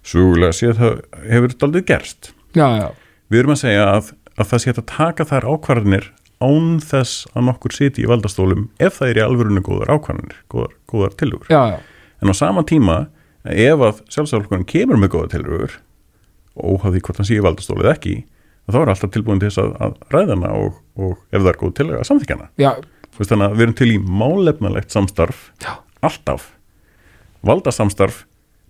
[0.06, 0.98] súgulega séð það
[1.30, 2.32] hefur daldið gerst.
[2.58, 2.88] Já, já,
[3.32, 6.10] við erum að segja að, að það sé að taka þær ákvarðanir
[6.42, 10.76] án þess að nokkur siti í valdastólum ef það er í alvörunni góðar ákvarðanir góðar,
[10.90, 11.78] góðar tilugur já, já.
[12.22, 12.98] en á sama tíma
[13.46, 15.78] ef að sjálfstæðarflokkurinn kemur með góða tilugur
[16.58, 18.16] og óhafði hvort hann sé í valdastólið ekki
[18.72, 21.76] þá er alltaf tilbúin til þess að, að ræðana og, og ef það er góð
[21.78, 25.76] tiluga samþykjana já, Þú veist, þannig að við erum til í málefnalegt samstarf Já.
[26.02, 26.50] alltaf
[27.48, 28.26] valdasamstarf,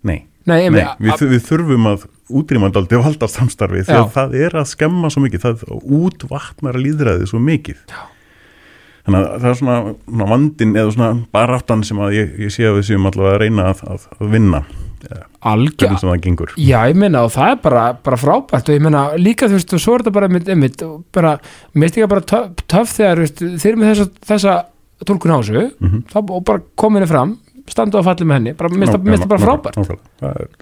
[0.06, 4.00] nei Nei, Nei, emi, við, við þurfum að útrýma daldi valdasamstarfi því Já.
[4.00, 5.60] að það er að skemma svo mikið, það
[6.00, 8.00] útvatnar líðræði svo mikið Já.
[9.06, 9.76] þannig að það er svona,
[10.08, 13.44] svona vandin eða svona baráttan sem að ég, ég sé að við séum allavega að
[13.44, 14.62] reyna að, að, að vinna
[15.42, 18.68] algjör Já, ég meina og það er bara, bara frábært.
[18.68, 21.36] Og ég meina líka þú veist og svo er þetta bara einmitt, einmitt, og bara,
[21.74, 24.58] mér finnst ekki bara töff, töff þegar veist, þeir eru með þessa, þessa
[25.08, 26.04] tólkun á þessu Mhm.
[26.12, 27.38] þá, og bara kominni fram,
[27.72, 29.74] standu að falli með henni bara, mér finnst það- bara frábært.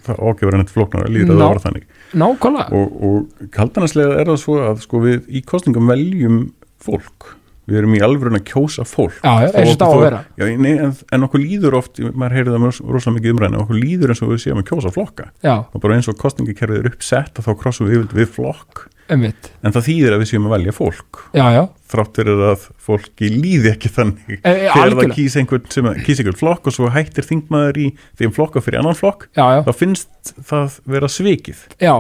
[0.05, 1.45] það ágefur henni flóknar líður að Ná.
[1.45, 1.85] það var þannig.
[2.15, 7.37] nákvæmlega, og, og kaldanaslega er það svo að sko, við í kostningum veljum fólk
[7.71, 9.17] við erum í alvörun að kjósa fólk.
[9.23, 10.21] Já, Þó- og þó- vera.
[10.37, 13.81] já, nei, en, en okkur líður oft, maður heyrði það með rosalega mikið umræðinu, okkur
[13.81, 15.29] líður eins og við séum að kjósa flokka.
[15.47, 18.87] Já, og bara eins og kostningakerfið er uppsett að þá krossum við við flokk.
[19.11, 19.49] Einmitt.
[19.67, 21.19] En það þýðir að við séum að velja fólk.
[21.35, 24.37] Já, já, þrátt fyrir að fólki líði ekki þannig.
[24.39, 27.89] E, e, þegar það kýs einhvern einhvern flokk og svo hættir þingmaður í
[28.21, 31.65] þeim flokka fyrir annan flokk þá finnst það vera svikið.
[31.83, 31.97] Já,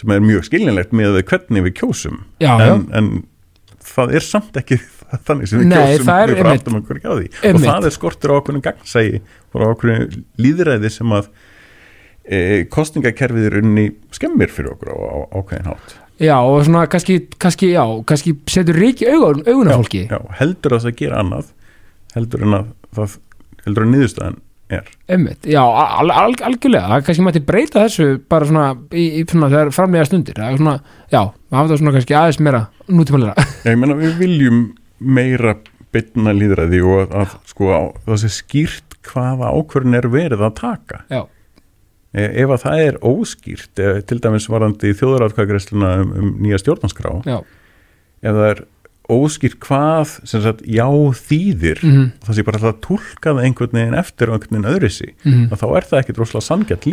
[0.00, 2.18] sem er mjög skiljanlegt með hvernig við kjósum.
[2.42, 3.12] En, en
[3.84, 4.80] það er samt ekki
[5.28, 7.28] þannig sem við kjósum við bara einmitt- áttum okkur ekki á því.
[7.30, 7.68] Og einmitt.
[7.70, 9.22] það er skortur á okkur gangsægi
[9.54, 9.94] og okkur
[10.40, 11.30] líðræði sem að
[12.24, 12.40] e,
[12.72, 14.96] kostningakerfið er unni skemmir fyrir okkur á,
[15.40, 15.96] ákveðin hátt.
[16.20, 20.04] Já og svona kannski, kannski já, kannski setur ríki augun, augun af fólki.
[20.10, 21.48] já, heldur að það gera annað
[22.14, 23.14] heldur en að það
[23.64, 24.36] heldur að niðurstaðan
[24.70, 24.90] er.
[25.10, 27.00] Einmitt, já, al, al, algjörlega.
[27.06, 30.36] Kannski mætti breyta þessu bara svona í, í svona þegar framlega stundir.
[30.38, 30.74] Það er svona,
[31.10, 31.20] já,
[31.56, 34.60] hafa það svona kannski aðeins meira nútímalega, Já, ég meina við viljum
[35.00, 35.56] meira
[35.94, 40.56] bytna líðræði og að, að sko á, það sé skýrt hvaða ákvörðin er verið að
[40.60, 41.00] taka.
[41.10, 41.22] Já,
[42.12, 47.16] e, ef að það er óskýrt e, til dæmis varandi þjóðaratkvæðgreisluna um, um nýja stjórnanskrá
[47.26, 47.38] já.
[48.20, 48.62] ef það er
[49.16, 51.82] óskýrt hvað sem sagt já þýðir.
[51.84, 55.08] Mm það sé bara alltaf að túlka það einhvern veginn eftir og einhvern veginn öðrisi
[55.10, 55.46] -hmm.
[55.50, 56.86] að þá er það ekkit rosalega sangjart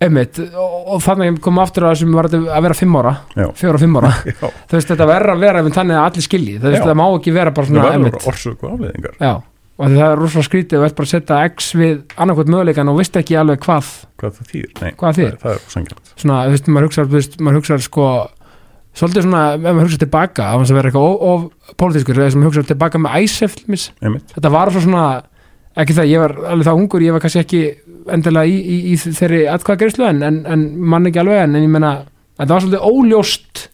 [0.00, 3.14] Einmitt, og, og þannig komum aftur að þessum að vera fimm ára,
[3.54, 4.12] fjóra og fimm ára.
[4.68, 6.58] Þú veist, þetta verður að vera einmitt þannig að allir skilji.
[6.58, 9.42] Þú veist, það má ekki vera bara það svona verður
[9.78, 12.98] og það er rosalega skrítið og veit bara að setja x við annarkvæmt möguleikan og
[12.98, 16.38] veist ekki alveg hvað hvað það þýðir, Nei, Hvað það það, það er sangjart svona,
[16.40, 18.08] þú veist, maður hugsa, þú veist, maður hugsa sko,
[18.98, 21.48] svolítið svona, ef maður hugsa tilbaka að maður vera eitthvað of,
[21.80, 25.06] pólitískur eða sem hugsa tilbaka með æsef einmitt, þetta var svo svona,
[25.78, 27.62] ekki það ég var alveg það ungur, ég var kannski ekki
[28.14, 31.72] endilega í, í, í þeirri atkvæðagreyslu en, en, en mann ekki alveg en, en ég
[31.72, 31.92] meina
[32.38, 33.64] þetta var svolítið óljóst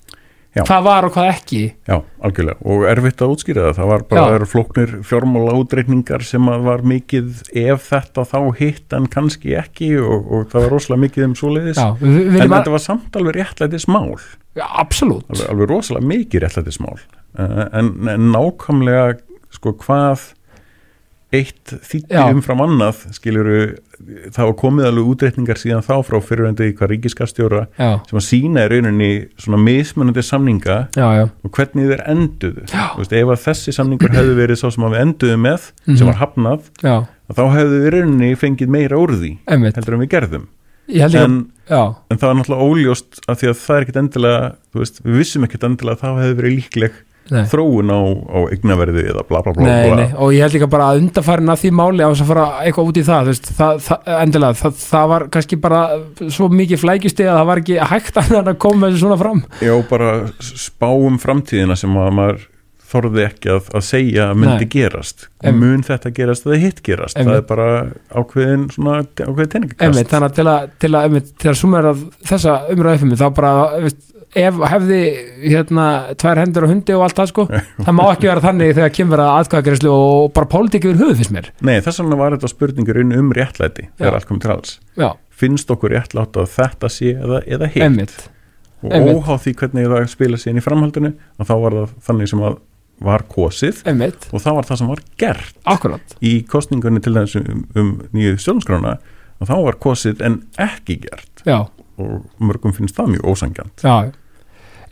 [0.55, 0.63] Já.
[0.69, 1.63] hvað var og hvað ekki?
[1.89, 2.61] Já, algjörlega.
[2.71, 7.43] Og erfitt að útskýra það, það var bara flóknir fjármála útreikningar sem að var mikið
[7.65, 11.83] ef þetta þá hitt en kannski ekki og, og það var rosalega mikið um svoleiðis.
[11.83, 14.15] Já, við, við en að, þetta var samt alveg réttlætis mál
[14.55, 15.27] já, absolutt.
[15.33, 17.03] Alveg, alveg rosalega mikið réttlætis mál
[17.35, 19.19] en, en nákvæmlega
[19.55, 20.31] sko hvað
[21.35, 23.61] eitt þýtti umfram annað skiluru,
[24.34, 28.64] það var komið alveg útreikningar síðan þá frá fyrirvendu í hvað ríkiskastjóra sem að sína
[28.66, 32.66] í rauninni svona mismunandi samninga já, já, og hvernig þeir enduðu.
[32.99, 35.97] Veist, ef að þessi samningur hefði verið sá sem að við enduðu með Mhm.
[36.01, 36.68] sem var hafnað,
[37.34, 39.76] þá hefðu við rauninni fengið meira úr því einmitt.
[39.76, 40.47] heldur en við gerðum.
[40.84, 41.36] En, að,
[41.70, 44.40] já, en það er náttúrulega óljóst af því að það er ekkit endilega
[44.76, 46.99] veist, við vissum ekkit endilega að það hefði verið líkleg
[47.33, 47.43] nei.
[47.51, 49.99] þróun á, á eignaverði eða bla bla bla, Nei, bla.
[50.03, 52.47] nei, og ég held líka bara að undarfærin að því máli á þess að fara
[52.64, 55.83] eitthvað út í það, veist, það, það endilega, það, það var kannski bara
[56.39, 59.45] svo mikið flækjusti að það var ekki hægt að koma þessu svona fram.
[59.64, 60.11] Já, bara
[60.41, 62.43] spá um framtíðina sem að maður
[62.95, 65.27] þorði ekki að, að segja að myndi gerast.
[65.45, 67.18] Em- mun þetta gerast eða hitt gerast?
[67.18, 67.68] Em- það er bara
[68.14, 70.37] ákveðin svona, ákveðin einmitt, teiningakast þannig að
[70.85, 71.95] til að, að, að sumera
[72.31, 74.05] þessa umræðu fyrir mig, þá bara veist,
[74.35, 75.01] ef hefði
[75.45, 75.87] hérna
[76.20, 77.45] tvær hendur og hundi og allt það sko
[77.85, 81.35] það má ekki vera þannig þegar kemur að atkvæðagreyslu og bara pólitík yfir höfuð fyrst
[81.35, 81.51] mér.
[81.64, 84.76] Nei, þess vegna var þetta spurningur inn um réttlæti þegar allt komið til alls.
[85.01, 85.09] Já,
[85.45, 87.87] finnst okkur réttlátt að þetta sé eða, eða hitt?
[87.87, 88.16] Einmitt,
[88.82, 89.18] og einmitt.
[89.18, 92.62] óháð því hvernig það spila sér í framhaldinu og þá var það þannig sem að
[93.05, 94.28] var kosið einmitt.
[94.30, 95.57] og það var það sem var gert.
[95.66, 98.99] Akkurat, í kostningunni til þess um, um nýju stjórnskrána
[99.43, 101.43] og þá var kosið en ekki gert.
[101.49, 101.64] Já.
[102.01, 104.11] Og mörgum finnst það mjög ósangjant Já,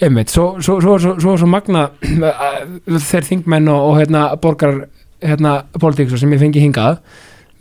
[0.00, 1.88] einmitt, svo, svo, svo, svo, svo, svo magna
[3.10, 4.86] þeir þingmenn og, og hérna, borgar
[5.22, 7.02] hérna, politík sem ég fengi hingað.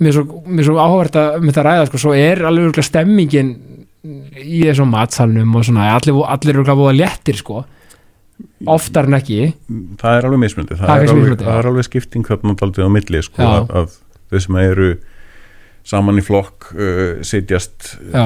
[0.02, 3.52] Mér er svo, er áhverð að með það ræða, sko, svo er alveg örugglega stemmingin
[4.42, 7.62] í þessum matsalnum og svona, allir, allir eru gláða léttir, sko.
[8.72, 9.52] Oftar en ekki.
[10.02, 11.50] Það er alveg mismundi það, Það er er, alveg, mismunandi, já.
[11.52, 13.98] það er alveg skipting þarna daldið á milli sko, að, að
[14.32, 14.90] þau sem eru
[15.92, 18.26] saman í flokk uh, sitjast já,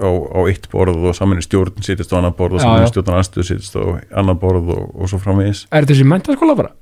[0.00, 2.90] á, á eitt borð og saman í stjórn sitjast á annað borð og saman í
[2.90, 3.82] stjórn aðstöð sitjast á
[4.22, 5.66] annað borð og, og svo framvegis.
[5.70, 6.74] Er þetta þessi mentaskóla bara?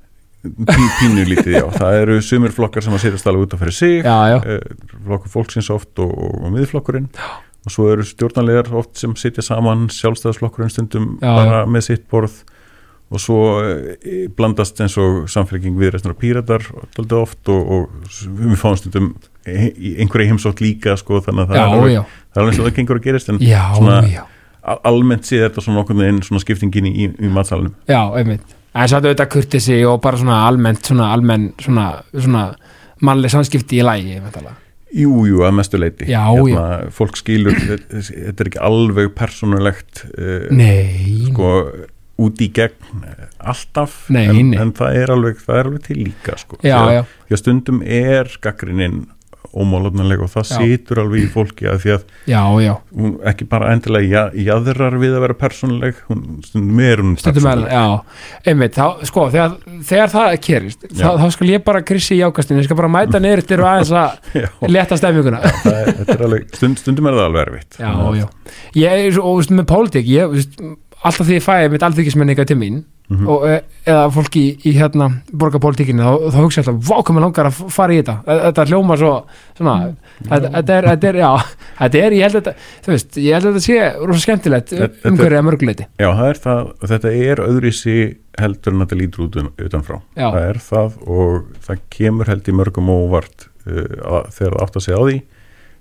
[0.43, 3.77] Pí, pínu lítið, já, það eru sumir flokkar sem að sitjast alveg út af fyrir
[3.77, 3.93] sig.
[4.03, 7.07] Já, já, uh, flokkur fólksins oft og, og miðflokkurinn.
[7.63, 12.41] Og svo eru stjórnarlegar oft sem sitja saman sjálfstæðisflokkurinn stundum bara með sitt borð.
[13.13, 16.65] Og svo e, blandast eins og samfélking við restur af píratar
[16.97, 19.11] daldið oft og, og við fáum stundum
[19.47, 22.01] í einhverja heimsótt líka sko þannig að já, er já.
[22.33, 24.23] það er alveg og það gengur að gerist en Já, svona, já,
[24.63, 28.57] al- almennt séð þetta svona okkur einn svona skiptingin í, í matsalunum já, einmitt.
[28.73, 32.47] En svo þetta kurtisi og bara svona almennt svona almenn, svona, svona
[33.05, 34.55] mannleg samskipti í lægi, væntanlega.
[34.93, 40.45] Jú, jú, að mestu leiti Hérna, Já, fólk skilur, þetta er ekki alveg persónulegt uh,
[40.53, 41.49] Nei, sko
[42.21, 44.59] út í gegn eh, alltaf Nei, en, nei.
[44.61, 46.59] en það er alveg það er alveg til líka sko.
[46.61, 47.01] Já, já,
[47.33, 48.99] að stundum er gaggrinnin
[49.53, 50.55] ómálefnilega og það Já.
[50.57, 52.41] situr alveg í fólki að því að já,
[52.97, 57.27] hún ekki bara endilega ja, jaðrar við að vera persónuleg hún stundum er hún er,
[57.27, 58.15] persónuleg.
[58.49, 59.57] einmitt þá, sko, þegar,
[59.91, 63.21] þegar það kerist þá, þá skal ég bara krissi í ákastinu ég skal bara mæta
[63.23, 64.99] niður til aðeins að leta
[66.23, 67.77] alveg, stund, stundum er það alveg erfitt.
[67.79, 68.27] Já, já,
[68.79, 70.43] ég og veist, með pólitík ég,
[71.03, 73.27] alltaf því ég fæði mitt alþykismenninga til mín Mhm.
[73.29, 77.15] og, e- eða fólki í, í hérna borgarpólitíkinni, þá, þá hugsa ég alltaf vá, hvað
[77.17, 78.15] mér langar að fara í þetta.
[78.45, 79.11] Þetta hljóma svo,
[79.57, 79.73] svona
[80.23, 81.29] þetta, þetta er, þetta er, já,
[81.81, 85.37] þetta er ég held að þetta, veist, ég held að þetta sé rosa skemmtilegt umhverfið
[85.41, 87.97] að mörguleiti Já, það er það, þetta er öðrisi
[88.39, 89.99] heldur en þetta lítur út un- utanfrá.
[90.15, 90.27] Já.
[90.31, 94.79] það er það og það kemur held í mörgum óvart uh, að, þegar það átt
[94.79, 95.19] að segja á því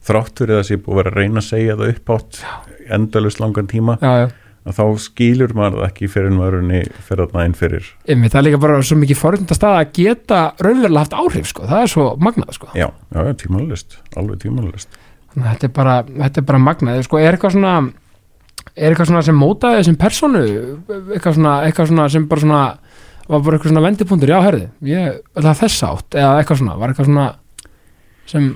[0.02, 2.42] þrátt fyrir að það sé búið að vera að reyna að segja það uppátt
[2.98, 4.28] endalust langan tíma já, já
[4.70, 7.88] þá skilur maður það ekki fyrir maðurinn fyrir þarna inn fyrir.
[8.06, 11.82] Einmitt, það er líka bara svo mikið forundast að geta raunverulega haft áhrif, sko, það
[11.86, 12.70] er svo magnað, sko.
[12.78, 15.00] já, já, tímanlist, alveg tímanlist
[15.32, 17.74] Þannig að þetta er bara, þetta er bara magnað, sko, er eitthvað svona,
[18.76, 20.42] er eitthvað svona sem mótaði þessum personu,
[21.16, 22.64] eitthvað svona, eitthvað svona sem bara svona,
[23.32, 26.92] var bara eitthvað svona vendipunktur, já, herði, ég ætla þess átt, eða eitthvað svona, var
[26.92, 27.26] eitthvað svona
[28.28, 28.52] sem,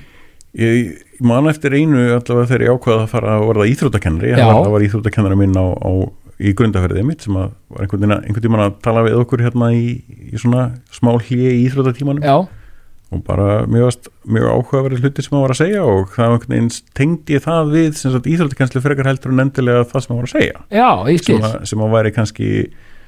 [0.57, 4.53] ég, ég man eftir einu allavega þegar ég ákvaða að fara að verða íþróttakennari það
[4.53, 5.91] var, var íþróttakennari minn á, á
[6.37, 9.97] í grundaferðið mitt sem var einhvern veginn einhvern tímann að tala við okkur hérna í,
[10.29, 12.25] í svona smá hlýi í íþróttatímanum.
[12.25, 12.45] Já,
[13.07, 16.53] og bara mjög, mjög áhugaverið hluti sem hann var að segja og það var einhvern
[16.53, 20.27] veginn tengdi það við sem sagt íþróttakennslu frekar heldur en endilega það sem hann var
[20.27, 20.65] að segja.
[20.75, 20.89] Já,
[21.23, 22.49] sem að, sem að væri kannski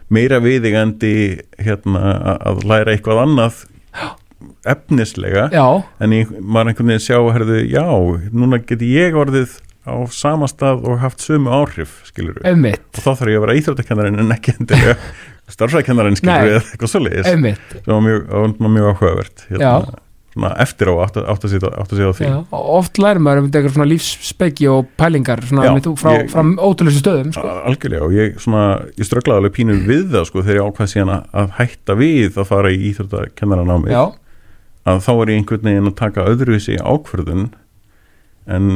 [0.10, 1.16] meira viðigandi
[1.60, 3.60] hérna að læra eitthvað annað
[4.70, 5.66] efnislega já,
[6.04, 7.86] en ég, maður einhvern veginn sjá herðu, já,
[8.32, 9.58] núna geti ég orðið
[9.90, 12.50] á sama stað og haft sömu áhrif skilur við,
[12.94, 14.98] og þá þarf ég að vera íþróttakennarinn en ekki endilega
[15.56, 17.32] starfsækennarinn skilur við eitthvað svoleiðis.
[17.32, 18.30] Einmitt, sem var mjög,
[18.76, 19.72] mjög áhugavert hérna,
[20.36, 21.26] svona eftir á átt að,
[22.06, 22.28] á því.
[22.28, 26.30] Já, og oft lærir maður um eitthvað svona lífsspeggi og pælingar, svona, Já, frá, ég-
[26.30, 28.64] frá ótrúleysu stöðum, sko, algjörlega og ég, svona,
[29.00, 32.50] ég strögglaði alveg pínu við það sko þegar ég ákvað síðan að, hætta við að
[32.52, 34.04] fara í íþróttakennarannámið já,
[34.90, 37.50] að þá er ég einhvern veginn að taka öðruvísi ákvörðun
[38.50, 38.70] en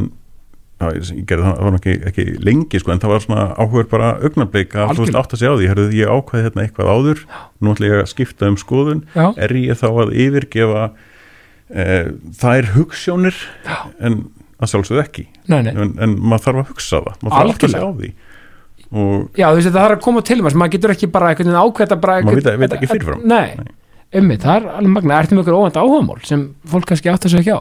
[0.82, 3.46] já, ég, ég gerði það, það var ekki, ekki lengi sko en það var svona
[3.62, 6.64] áhugur bara augnablik að þú veist átt að segja á því, herrðu ég ákvaði hérna
[6.66, 7.24] eitthvað áður,
[7.64, 10.84] nú ætla ég að skipta um skoðun já, er ég þá að yfirgefa
[11.70, 11.86] e,
[12.42, 13.38] þær hugssjónir
[14.04, 14.20] en
[14.62, 15.24] að sjálfsögðu ekki.
[15.50, 15.72] Nei, nei.
[15.74, 18.10] en, en maður þarf að hugsa það maður þarf að átta sig á því.
[18.94, 21.56] Og Já, þú veist, það þarf að koma til maður, maður getur ekki bara veginn
[21.58, 23.24] ákveða bara Maður einhvern- veit- veit ekki fyrirfram.
[23.26, 23.72] Nei, Nei.
[24.20, 27.34] Ummitt, það er alveg magna, ertu með ykkur óvænt áhugamál sem fólk kannski átt að
[27.34, 27.60] segja ekki á?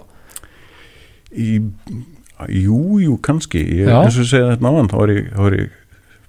[1.34, 1.50] Í,
[2.64, 3.64] jú, jú, kannski.
[3.82, 5.78] Ég, eins og segja þetta náðan þá er ég,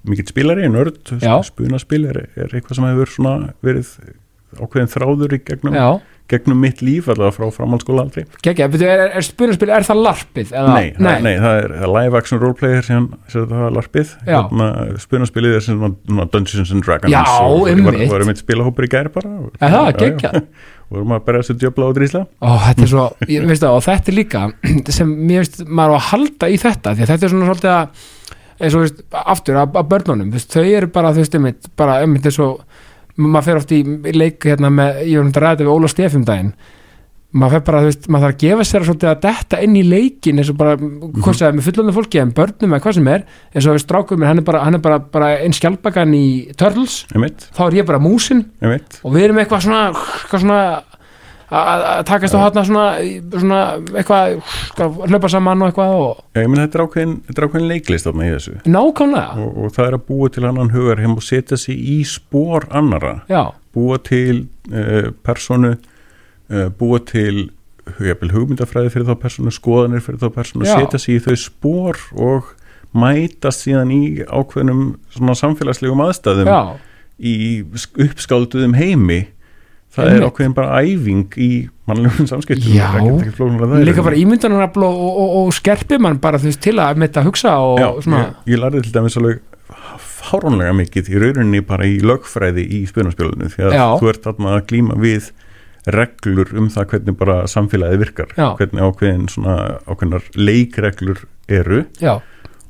[0.09, 1.15] mikill spilari, nörd
[1.49, 3.95] spunaspil er, er eitthvað sem hefur svona verið
[4.61, 5.89] ákveðin þráður í gegnum, Já,
[6.33, 10.53] gegnum mitt líf allavega frá framhaldsskóla aldrei betur, er, er spunarspil, er það larpið?
[10.55, 10.77] Eða?
[10.77, 11.17] nei, nei.
[11.27, 14.69] nei, það er live action roleplayer sem, sem það var larpið hérna,
[15.05, 15.85] spunaspilið er sem
[16.33, 18.09] Dungeons and Dragons Já, og var, einmitt.
[18.13, 20.33] var einmitt spilahópur í gær bara og, Er það, Já, já.
[20.89, 23.77] og vorum að berja sér djöfla og drísla Ó, þetta er svo, ég, veist það,
[23.79, 24.45] og þetta er líka
[24.99, 27.75] sem mér veist, maður á að halda í þetta því að þetta er svona svolítið
[27.77, 28.13] að
[28.65, 32.01] eins og veist, aftur að, að börnunum veist, þau eru bara, þú veist, einmitt, bara
[32.05, 32.63] einmitt eins og
[33.21, 33.83] maður fer oft í
[34.15, 36.55] leik hérna með, ég var um þetta að ræða þetta við Óla Stefum daginn.
[37.35, 40.39] Maður fer bara, þú veist, maður þarf að gefa sér að detta inn í leikin
[40.39, 43.67] eins og bara, hvað segir, með fullunum fólki en börnum eða hvað sem er, eins
[43.67, 47.49] og við strákum hann er bara, hann er bara, bara einn skjálpagan í Turtles, einmitt,
[47.57, 48.45] þá er ég bara músin.
[48.63, 49.01] Einmitt.
[49.03, 50.61] Og við erum eitthvað svona, svona
[51.51, 52.85] að takast á hátna svona,
[53.35, 53.59] svona
[54.01, 54.39] eitthvað,
[55.11, 58.55] hlaupa saman og eitthvað og ég menn þetta er ákveðin, leiklist þarna í þessu.
[58.65, 61.99] Nákvæmlega, og, og það er að búa til annan hugar heim og setja sig í
[62.09, 63.43] spór annara já,
[63.77, 67.51] búa til uh, personu uh, búa til
[68.01, 70.79] hugmyndafræði fyrir þá personu skoðanir fyrir þá personu, Já.
[70.81, 72.47] setja sig í þau spór og
[72.97, 74.95] mætast síðan í ákveðnum
[75.37, 76.61] samfélagslegum aðstæðum já,
[77.21, 77.35] í
[77.77, 79.19] sk- uppskálduðum heimi
[79.95, 80.21] það Einmitt.
[80.21, 81.49] er ákveðin bara æfing í
[81.89, 82.89] mannlegum samskiptum Já.
[83.85, 87.11] Líka bara ímyndanarafl og, og, og, og skerpi mann bara þú veist til að með
[87.11, 89.43] þetta hugsa og Já, svona, ég, ég lærði til dæmis alveg
[90.25, 93.87] fárónlega mikið í rauninni bara í lögfræði í spunarspjölinu því að Já.
[94.01, 95.31] þú ert að glíma við
[95.95, 101.83] reglur um það hvernig bara samfélagið virkar, hvernig ákveðin svona ákveðnar leikreglur eru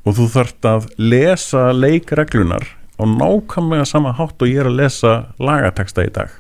[0.05, 2.67] og þú þarft að lesa leikreglunar
[2.99, 6.35] á nákvæmlega sama hátt og ég er að lesa lagateksta í dag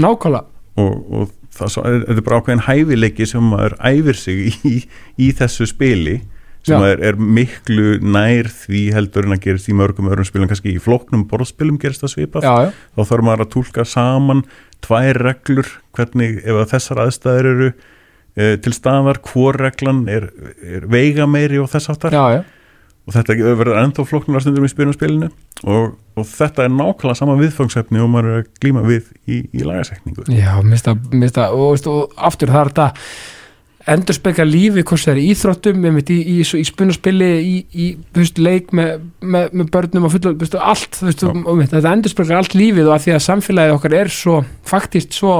[0.00, 0.44] nákvæmlega.
[0.76, 4.74] Og, og það er, er bara ákveðin hæfileiki sem maður æfir sig í,
[5.22, 6.20] í þessu spili
[6.66, 10.48] sem er, er miklu nær því heldur en að gerist í mörgum öðrum spilum.
[10.50, 12.46] Kannski í flóknum borðspilum gerist það svipað.
[12.46, 14.42] Já, já, þá þarf maður að túlka saman
[14.84, 20.28] tvær reglur, hvernig ef að þessar aðstæður eru e, til staðar, hvor reglan er,
[20.62, 22.42] er veiga meiri og þess áttar já, já.
[23.06, 25.30] Og þetta verður ennþá flóknulega stundum í spilinu
[25.62, 29.64] og, og þetta er nákvæmlega sama viðfangsefni og maður er að glíma við í, í
[29.66, 32.88] lagasekningu Já, mista, mista, og, veist, og aftur það er þetta
[33.86, 38.72] endur spekja lífi, hvort það er íþróttum í, í, í, í spunaspili í, veist, leik
[38.74, 42.90] með, með, með börnum og fulla, veist, allt og, einmitt, þetta endur spekja allt lífið
[42.90, 45.36] og að því að samfélagið okkar er svo faktist svo,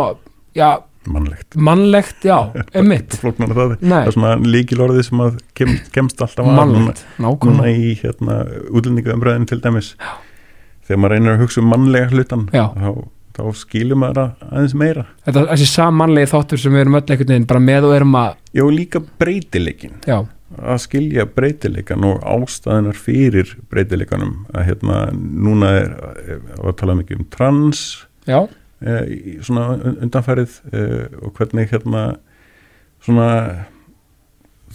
[0.54, 0.68] já,
[1.12, 1.56] mannlegt.
[1.56, 2.36] Mannlegt, já,
[2.76, 3.16] einmitt.
[3.22, 7.74] Flóknar það, það er svona líkilorðið sem að kem, kemst alltaf að mannlegt, nákvæmlega.
[7.74, 8.38] í hérna,
[8.70, 9.92] útlendingaumræðinu til dæmis.
[10.00, 10.14] Já.
[10.86, 12.90] þegar maður reynir að hugsa um mannlega hlutan þá,
[13.36, 15.02] þá skilur maður að aðeins meira.
[15.26, 18.36] Þetta, þessi sammannlegi þáttur sem við erum öll einhvern veginn bara með og erum að,
[18.54, 20.18] Já, líka breytileikin já,
[20.62, 24.36] að skilja breytileikan og ástæðinar fyrir breytileikanum.
[24.54, 25.90] Að hérna, núna er,
[26.22, 27.82] er að tala mikið um trans.
[28.30, 28.38] Já,
[28.80, 30.84] e, svona un- undanfærið e,
[31.22, 32.04] og hvernig hérna
[33.04, 33.30] svona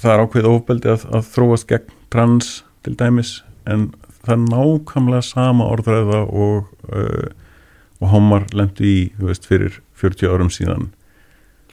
[0.02, 2.52] það er ákveðið ofbeldi að, að þróast gegn trans
[2.86, 3.36] til dæmis
[3.70, 3.92] en
[4.24, 7.30] það er nákvæmlega sama orðræða og uh,
[8.02, 10.88] og homar lendu í, þú veist, fyrir 40 árum síðan.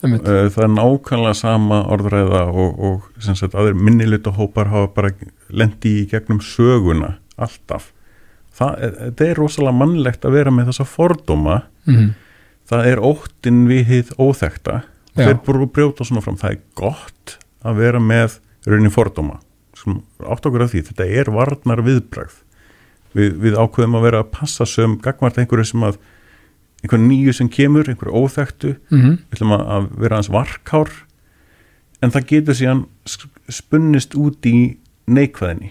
[0.03, 5.11] Það er nákvæmlega sama orðræða og, og sem sagt aðeir minniluta hópar hafa bara
[5.49, 7.89] lendi í gegnum söguna alltaf
[8.59, 11.61] það er, rosalega mannlegt að vera með þessa fordóma.
[11.86, 12.14] Mm
[12.68, 14.82] það er óttin við hið óþekta
[15.16, 15.22] Já.
[15.22, 18.38] þeir búið að brjóta svona fram það er gott að vera með
[18.68, 19.40] raunin fordóma.
[20.26, 22.36] Átt okkur að því þetta er varnar viðbragð
[23.16, 26.00] við, við ákveðum að vera að passa sem gagvart einhverju sem að
[26.82, 29.16] einhver nýju sem kemur, einhverju óþektu -hmm.
[29.30, 30.90] við ætlum að- vera hans varkár.
[32.02, 32.84] En það getur síðan
[33.48, 34.76] spunnist út í
[35.09, 35.70] neikvæðinni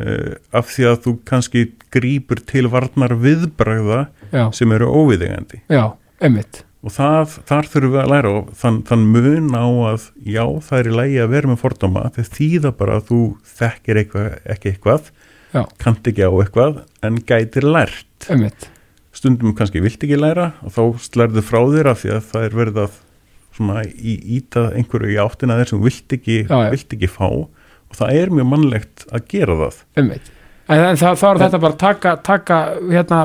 [0.00, 5.84] uh, af því að þú kannski grípur til varnar viðbragða já, sem eru óviðegandi já,
[6.84, 10.80] og það, þar þurfum við að læra og þann, þann mun á að já, það
[10.80, 13.20] er í lægi að vera með fordóma þegar þýða bara að þú
[13.54, 15.10] þekkir eitthvað, ekki eitthvað,
[15.54, 15.62] Já.
[15.80, 18.28] kannt ekki á eitthvað en gætir lært.
[18.28, 18.68] Einmitt,
[19.14, 22.56] stundum kannski vilt ekki læra og þá slærðu frá þér af því að það er
[22.60, 23.00] verið að
[23.54, 26.72] svona í, íta einhverju í áttina þú vilt ekki, Já, já.
[26.74, 27.28] vilt ekki fá
[27.94, 29.82] og það er mjög mannlegt að gera það.
[30.00, 30.30] Einmitt.
[30.64, 33.18] En, það, þá er þetta bara að taka, taka hérna,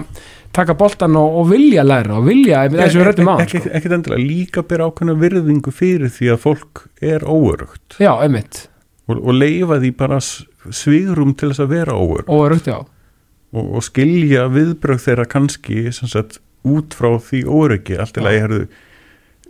[0.55, 3.71] taka boltan og, og vilja læra og vilja, eins og við rættum á ekki, sko.
[3.79, 4.25] ekki endilega.
[4.27, 8.65] Líka bera ákveðna virðingu fyrir því að fólk er óörugt já, einmitt,
[9.07, 12.81] og, og leifa því bara svigrum til þess að vera óörg óörugt, já.
[13.49, 18.25] Og, og skilja viðbrögð þeirra kannski sagt, út frá því óryggi allt í Já.
[18.27, 18.65] lagi herðu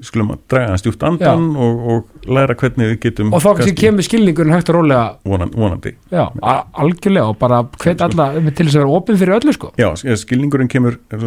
[0.05, 3.73] skulum að draga hans djúpt andan og, og læra hvernig við getum og þá kannski
[3.79, 5.03] kemur skilningurinn hægt og rólega.
[5.27, 5.91] Vonan, vonandi.
[6.13, 9.71] Já, algjörlega og bara hvet alla til þess að vera opinn fyrir öllu sko.
[9.79, 11.25] Já, sk- skilningurinn kemur það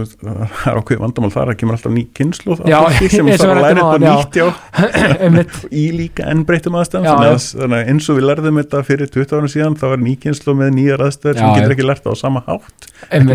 [0.73, 2.79] er ákveð vandamál þar að kemur alltaf ný kynslu Já,
[3.13, 4.47] sem þarf að læra þetta nýtt já,
[5.83, 7.35] í líka enn breytum aðstæðum Já, þannig já.
[7.37, 10.13] að, þannig að eins og við lærðum þetta fyrir 20 árum síðan þá er ný
[10.23, 13.33] kynslu með nýjar aðstæður sem getur ekki lært á sama hátt þannig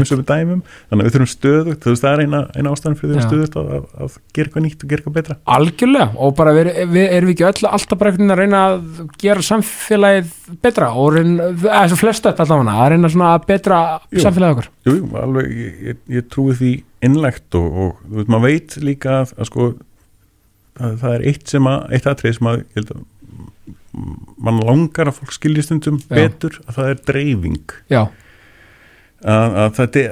[0.90, 3.18] að við þurfum stöðugt, það er eina ástæðan fyrir
[5.28, 5.56] og betra.
[5.58, 9.18] Algjörlega og bara við, við erum ekki öll alltaf bara einhvern veginn að reyna að
[9.24, 10.32] gera samfélagið
[10.64, 14.24] betra og reyna, eða svo flest þetta allavega að reyna svona að betra Jú.
[14.24, 16.72] samfélagið okkur Jú, jú, alveg, ég, ég, ég trúi því
[17.08, 19.68] innlegt og, og þú veit, maður veit líka að, að sko
[20.78, 23.06] að það er eitt sem að, eitt atrið sem að ég held að
[24.38, 26.10] mann langar að fólk skilji stundum Já.
[26.14, 27.76] betur að það er dreifing.
[27.90, 28.02] Já,
[29.24, 30.04] að, að þetta,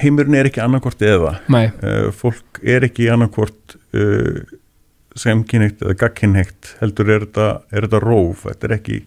[0.00, 1.34] heimurinn er ekki annarkvort eða.
[1.52, 4.40] Nei, uh, fólk er ekki annarkvort uh,
[5.16, 8.42] semkynhegt eða gagkynhegt heldur er þetta, er þetta róf?
[8.50, 8.98] Þetta er ekki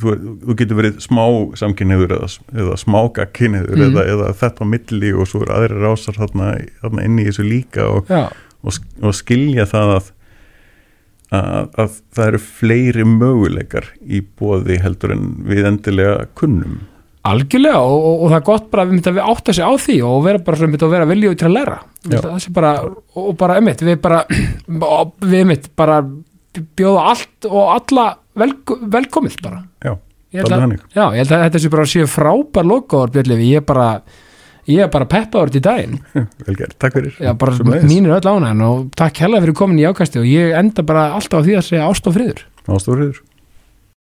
[0.00, 0.14] þú,
[0.46, 1.22] þú getur verið smá
[1.60, 2.30] samkynniður eða,
[2.64, 3.84] eða smá gagkynniður Mhm.
[3.90, 6.48] eða, eða þetta á milli og svo er aðri rásar þarna,
[6.82, 8.10] þarna inn í þessu líka og,
[8.62, 10.10] og, og skilja það að,
[11.32, 16.80] að, að það eru fleiri möguleikar í bóði heldur en við endilega kunnum
[17.28, 20.24] algjörlega og, og, og það er gott bara að við átta sig á því og
[20.26, 21.78] vera bara svona að vera viljúi til að læra.
[22.56, 22.72] Bara,
[23.18, 24.24] og bara emitt við bara,
[25.32, 26.00] við emitt bara
[26.78, 28.08] bjóða allt og alla
[28.38, 28.50] vel,
[28.96, 29.62] velkomið bara.
[29.84, 29.94] Já,
[30.32, 33.60] Ég held að, já, ég held að þetta sé bara séu frábær lokaður Björnlefi, ég
[33.60, 33.88] er bara
[34.70, 35.98] ég er bara peppaður til daginn.
[36.46, 37.18] Vel gert, takk fyrir.
[37.20, 37.34] Já,
[37.84, 41.42] mínir öll ánægn og takk hella fyrir komin í ákasti og ég enda bara alltaf
[41.42, 42.46] á því að segja ást og friður.
[42.70, 43.20] Ástóriður